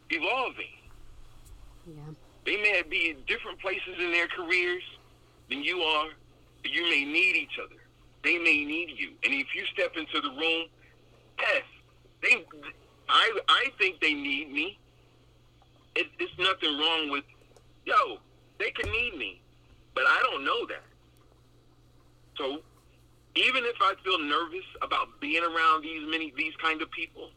[0.09, 0.65] evolving.
[1.87, 1.93] Yeah.
[2.45, 4.83] They may be in different places in their careers
[5.49, 6.09] than you are.
[6.61, 7.75] But you may need each other.
[8.23, 9.11] They may need you.
[9.23, 10.67] And if you step into the room,
[11.39, 11.63] yes,
[12.21, 12.45] they.
[13.11, 14.79] I I think they need me.
[15.95, 17.25] It, it's nothing wrong with,
[17.85, 18.17] yo,
[18.57, 19.41] they can need me,
[19.93, 20.83] but I don't know that.
[22.37, 22.61] So
[23.35, 27.29] even if I feel nervous about being around these many these kind of people,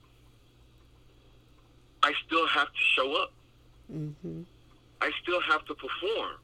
[2.02, 3.32] I still have to show up.
[3.92, 4.42] Mm-hmm.
[5.00, 6.36] I still have to perform.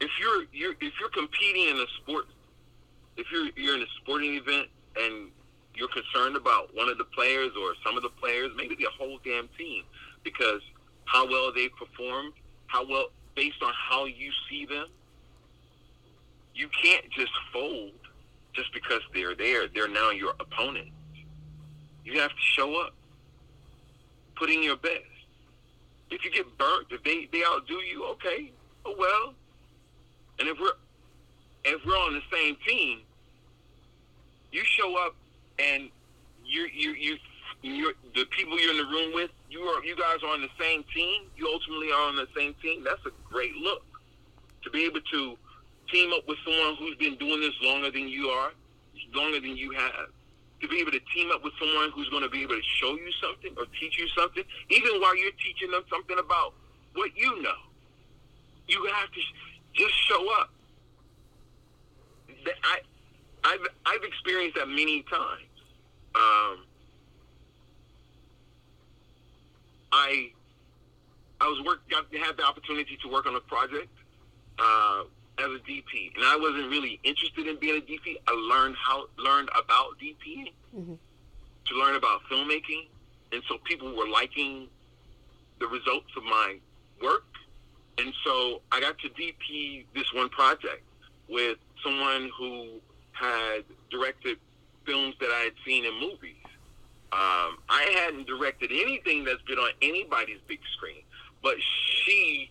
[0.00, 2.26] If you're you're if you're competing in a sport,
[3.16, 5.30] if you're you're in a sporting event and
[5.76, 9.18] you're concerned about one of the players or some of the players, maybe the whole
[9.24, 9.84] damn team,
[10.24, 10.60] because
[11.04, 12.32] how well they perform,
[12.66, 14.86] how well based on how you see them,
[16.54, 17.92] you can't just fold
[18.54, 19.68] just because they're there.
[19.68, 20.88] They're now your opponent.
[22.04, 22.94] You have to show up,
[24.36, 25.02] put in your best.
[26.10, 28.52] If you get burnt, if they, they outdo you, okay,
[28.84, 29.34] oh well.
[30.38, 30.72] And if we're
[31.64, 33.00] if we're on the same team,
[34.52, 35.16] you show up
[35.58, 35.90] and
[36.44, 37.16] you you you
[37.62, 40.50] you the people you're in the room with, you are you guys are on the
[40.58, 41.22] same team.
[41.36, 42.84] You ultimately are on the same team.
[42.84, 43.82] That's a great look
[44.62, 45.36] to be able to
[45.90, 48.52] team up with someone who's been doing this longer than you are,
[49.14, 50.10] longer than you have.
[50.62, 52.96] To be able to team up with someone who's going to be able to show
[52.96, 56.54] you something or teach you something, even while you're teaching them something about
[56.94, 57.60] what you know.
[58.66, 59.20] You have to
[59.74, 60.50] just show up.
[62.64, 62.78] I,
[63.46, 65.46] I've I've experienced that many times.
[66.16, 66.64] Um,
[69.92, 70.30] I
[71.40, 73.88] I was work got to have the opportunity to work on a project
[74.58, 75.02] uh,
[75.38, 78.16] as a DP, and I wasn't really interested in being a DP.
[78.26, 80.94] I learned how learned about DPing Mm-hmm.
[81.68, 82.88] to learn about filmmaking,
[83.32, 84.68] and so people were liking
[85.58, 86.56] the results of my
[87.02, 87.24] work,
[87.96, 90.82] and so I got to DP this one project
[91.30, 92.72] with someone who
[93.18, 94.38] had directed
[94.84, 96.36] films that I had seen in movies.
[97.12, 101.02] Um, I hadn't directed anything that's been on anybody's big screen,
[101.42, 101.54] but
[102.04, 102.50] she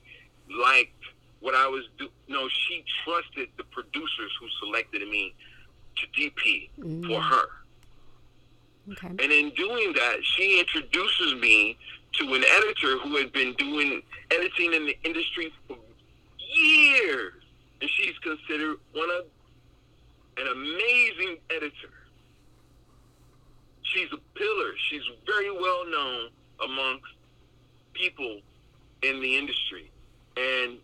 [0.49, 0.91] liked
[1.39, 2.09] what I was do.
[2.27, 5.35] No, she trusted the producers who selected me
[5.97, 7.47] to DP for her.
[8.91, 9.07] Okay.
[9.07, 11.77] And in doing that, she introduces me
[12.13, 14.01] to an editor who had been doing
[14.31, 15.77] editing in the industry for
[16.37, 17.33] years.
[17.81, 19.25] And she's considered one of
[20.37, 21.93] an amazing editor.
[23.83, 24.73] She's a pillar.
[24.89, 26.29] She's very well known
[26.63, 27.13] amongst
[27.93, 28.41] people
[29.01, 29.91] in the industry.
[30.37, 30.77] And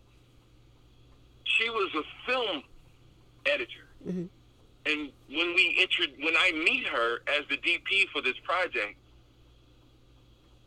[1.44, 2.62] she was a film
[3.46, 3.86] editor.
[4.06, 4.24] Mm-hmm.
[4.84, 8.96] And when we intro- when I meet her as the DP for this project,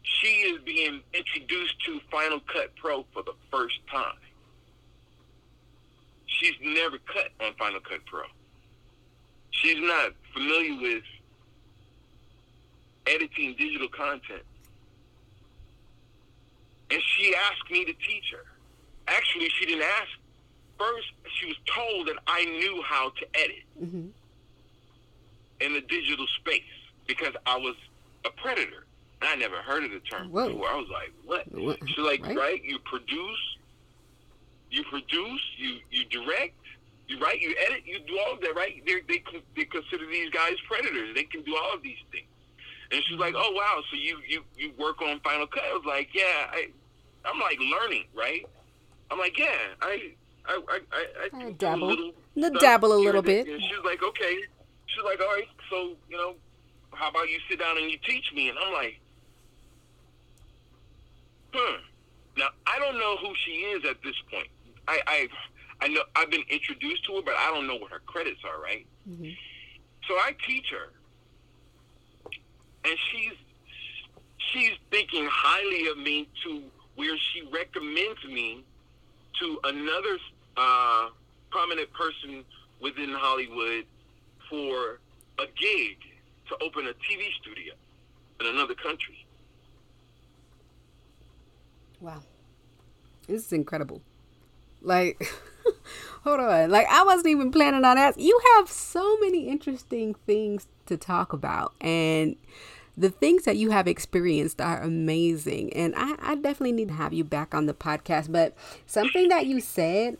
[0.03, 4.17] she is being introduced to Final Cut Pro for the first time.
[6.27, 8.23] She's never cut on Final Cut Pro.
[9.61, 11.03] She's not familiar with
[13.07, 14.43] editing digital content.
[16.91, 18.43] And she asked me to teach her.
[19.07, 20.09] Actually, she didn't ask.
[20.77, 21.07] First,
[21.39, 24.07] she was told that I knew how to edit Mm-hmm.
[25.61, 26.61] in the digital space
[27.07, 27.75] because I was
[28.25, 28.85] a preditor.
[29.21, 30.49] And I never heard of the term Whoa.
[30.49, 30.67] before.
[30.67, 31.47] I was like, what?
[31.51, 31.77] What?
[31.87, 32.37] She's like, Right?
[32.37, 32.63] right?
[32.63, 33.57] You produce,
[34.69, 36.53] you produce, you you direct,
[37.07, 38.81] you write, you edit, you do all of that, right?
[38.85, 39.23] They're, they
[39.55, 41.13] they consider these guys preditors.
[41.15, 42.27] They can do all of these things.
[42.91, 45.63] And she's like, oh wow, so you you you work on Final Cut?
[45.63, 46.47] I was like, yeah.
[46.51, 46.69] I,
[47.25, 48.45] I'm like learning, right?
[49.11, 49.47] I'm like, yeah.
[49.81, 50.11] I
[50.47, 51.83] I I I, I dabble.
[51.83, 53.47] a little stuff dabble a little bit.
[53.47, 54.37] And she's like, okay.
[54.87, 55.47] She's like, all right.
[55.69, 56.35] So you know,
[56.91, 58.49] how about you sit down and you teach me?
[58.49, 58.99] And I'm like,
[61.53, 61.75] hmm.
[62.37, 64.47] Now I don't know who she is at this point.
[64.87, 65.27] I I
[65.81, 68.61] I know I've been introduced to her, but I don't know what her credits are,
[68.61, 68.85] right?
[69.09, 69.29] Mm-hmm.
[70.07, 70.91] So I teach her,
[72.85, 73.33] and she's
[74.37, 76.61] she's thinking highly of me to
[76.95, 78.63] where she recommends me
[79.39, 80.17] to another
[80.57, 81.09] uh,
[81.51, 82.43] prominent person
[82.81, 83.85] within Hollywood
[84.49, 84.99] for
[85.39, 85.97] a gig
[86.47, 87.73] to open a TV studio
[88.39, 89.25] in another country.
[91.99, 92.21] Wow.
[93.27, 94.01] This is incredible.
[94.81, 95.27] Like,
[96.23, 96.69] hold on.
[96.69, 98.19] Like, I wasn't even planning on that.
[98.19, 101.73] You have so many interesting things to talk about.
[101.81, 102.35] And
[102.97, 105.73] the things that you have experienced are amazing.
[105.73, 108.31] And I, I definitely need to have you back on the podcast.
[108.31, 108.55] But
[108.85, 110.17] something that you said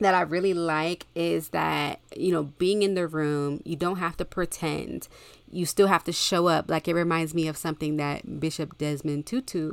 [0.00, 4.16] that I really like is that, you know, being in the room, you don't have
[4.18, 5.08] to pretend.
[5.50, 6.70] You still have to show up.
[6.70, 9.72] Like it reminds me of something that Bishop Desmond Tutu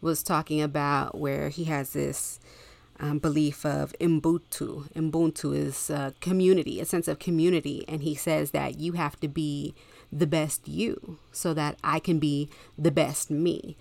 [0.00, 2.40] was talking about, where he has this
[3.00, 4.90] um, belief of Ubuntu.
[4.94, 7.84] Ubuntu is a community, a sense of community.
[7.88, 9.74] And he says that you have to be
[10.12, 13.76] the best you so that I can be the best me.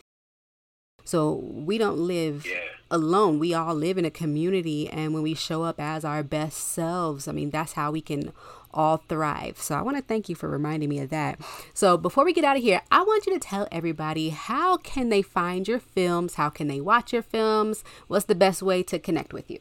[1.04, 2.58] So we don't live Yeah.
[2.90, 3.38] alone.
[3.40, 4.90] We all live in a community.
[4.90, 8.34] And when we show up as our best selves, I mean, that's how we can
[8.76, 9.58] all thrive.
[9.60, 11.40] So I want to thank you for reminding me of that.
[11.74, 15.10] So before we get out of here, I want you to tell everybody how can
[15.10, 16.36] they find your films?
[16.36, 17.84] How can they watch your films?
[18.08, 19.60] What's the best way to connect with you?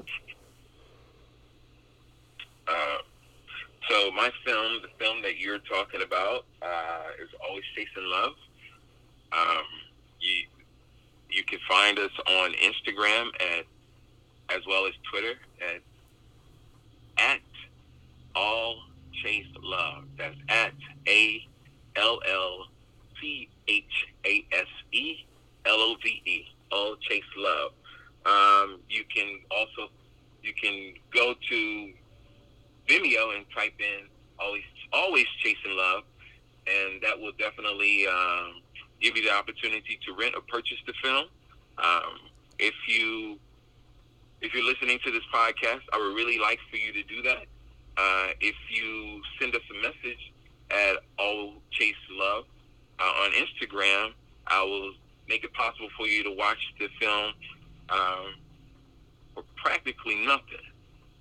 [2.66, 2.98] Uh,
[3.88, 8.32] so my film, the film that you're talking about, uh, is Always Chasing Love.
[9.32, 9.64] Um,
[10.20, 10.46] you
[11.30, 13.66] you can find us on Instagram at
[14.50, 15.80] as well as Twitter at
[17.18, 17.40] at
[18.34, 18.76] All
[19.22, 20.04] Chase Love.
[20.18, 20.72] That's at
[21.08, 21.46] A
[21.96, 22.66] L L
[23.20, 23.84] C H
[24.26, 25.26] A S E
[25.66, 26.46] L O V E.
[26.72, 27.72] All Chase Love.
[28.26, 29.92] Um, you can also
[30.42, 31.92] you can go to
[32.88, 34.08] Vimeo and type in
[34.38, 34.62] always
[34.92, 36.04] always chasing love,
[36.66, 38.62] and that will definitely um,
[39.00, 41.26] give you the opportunity to rent or purchase the film.
[41.78, 42.18] Um,
[42.58, 43.38] if you
[44.40, 47.46] if you're listening to this podcast, I would really like for you to do that.
[47.96, 50.32] Uh, if you send us a message
[50.70, 52.44] at all chase love
[52.98, 54.12] uh, on Instagram,
[54.46, 54.92] I will
[55.28, 57.32] make it possible for you to watch the film
[57.90, 58.34] um,
[59.34, 60.64] for practically nothing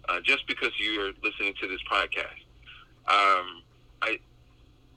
[0.09, 2.41] uh, just because you're listening to this podcast.
[3.07, 3.61] Um,
[4.01, 4.19] I,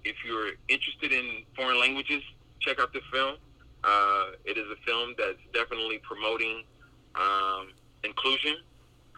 [0.05, 2.23] if you're interested in foreign languages,
[2.61, 3.37] check out the film.
[3.85, 6.63] Uh, it is a film that's definitely promoting
[7.15, 7.69] um,
[8.03, 8.57] inclusion.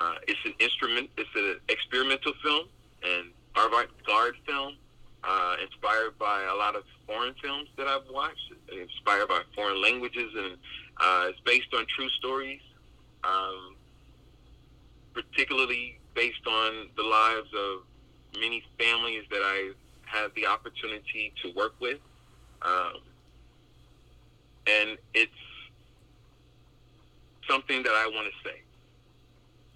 [0.01, 1.11] Uh, it's an instrument.
[1.16, 2.68] It's an experimental film
[3.03, 4.74] and avant-garde film,
[5.24, 8.53] uh, inspired by a lot of foreign films that I've watched.
[8.72, 10.57] Inspired by foreign languages, and
[10.99, 12.61] uh, it's based on true stories.
[13.24, 13.74] Um,
[15.18, 17.82] particularly based on the lives of
[18.40, 19.72] many families that I
[20.05, 21.99] had the opportunity to work with.
[22.62, 23.01] Um,
[24.66, 25.32] and it's
[27.49, 28.61] something that I want to say.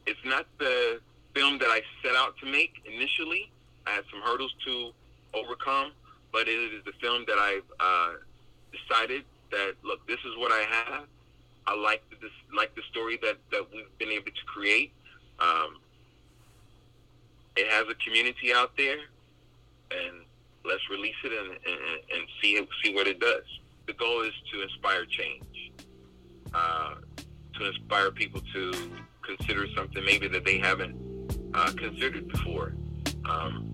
[0.06, 1.00] It's not the
[1.34, 3.50] film that I set out to make initially.
[3.86, 4.92] I had some hurdles to
[5.34, 5.92] overcome,
[6.32, 8.12] but it is the film that I've uh,
[8.72, 11.04] decided that look, this is what I have.
[11.66, 14.92] I like this, like the story that that we've been able to create.
[15.38, 15.78] Um,
[17.56, 18.98] it has a community out there,
[19.90, 20.24] and
[20.64, 23.44] let's release it and, and, and see see what it does.
[23.86, 25.72] The goal is to inspire change,
[26.54, 26.94] uh,
[27.58, 28.72] to inspire people to
[29.22, 30.96] consider something maybe that they haven't
[31.54, 32.74] uh, considered before.
[33.28, 33.68] Um,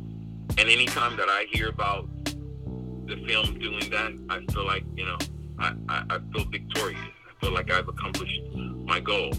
[0.59, 5.19] and anytime that I hear about the film doing that, I feel like you know
[5.59, 7.01] I, I, I feel victorious.
[7.01, 9.33] I feel like I've accomplished my goal.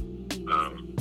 [0.51, 0.95] Um,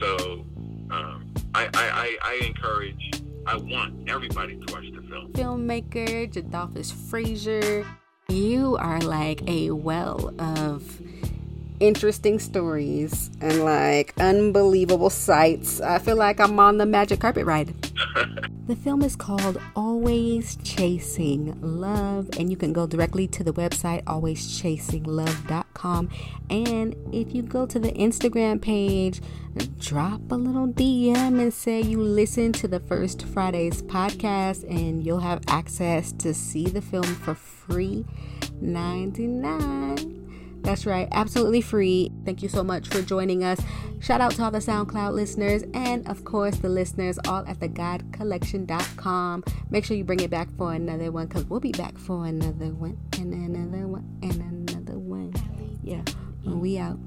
[0.00, 0.44] so
[0.90, 5.32] um, I, I, I, I encourage, I want everybody to watch the film.
[5.32, 7.86] Filmmaker Jadolphus Fraser,
[8.28, 11.00] you are like a well of
[11.80, 15.80] interesting stories and like unbelievable sights.
[15.80, 17.68] I feel like I'm on the magic carpet ride.
[18.66, 24.04] the film is called Always Chasing Love, and you can go directly to the website
[24.04, 26.08] alwayschasing.love.com.
[26.50, 29.20] And if you go to the Instagram page,
[29.78, 35.20] drop a little DM and say you listen to the First Fridays podcast, and you'll
[35.20, 38.04] have access to see the film for free
[38.60, 40.27] 99
[40.68, 42.12] that's right, absolutely free.
[42.26, 43.58] Thank you so much for joining us.
[44.00, 49.44] Shout out to all the SoundCloud listeners and, of course, the listeners all at thegodcollection.com.
[49.70, 52.74] Make sure you bring it back for another one because we'll be back for another
[52.74, 55.32] one and another one and another one.
[55.82, 56.02] Yeah,
[56.44, 56.98] we out.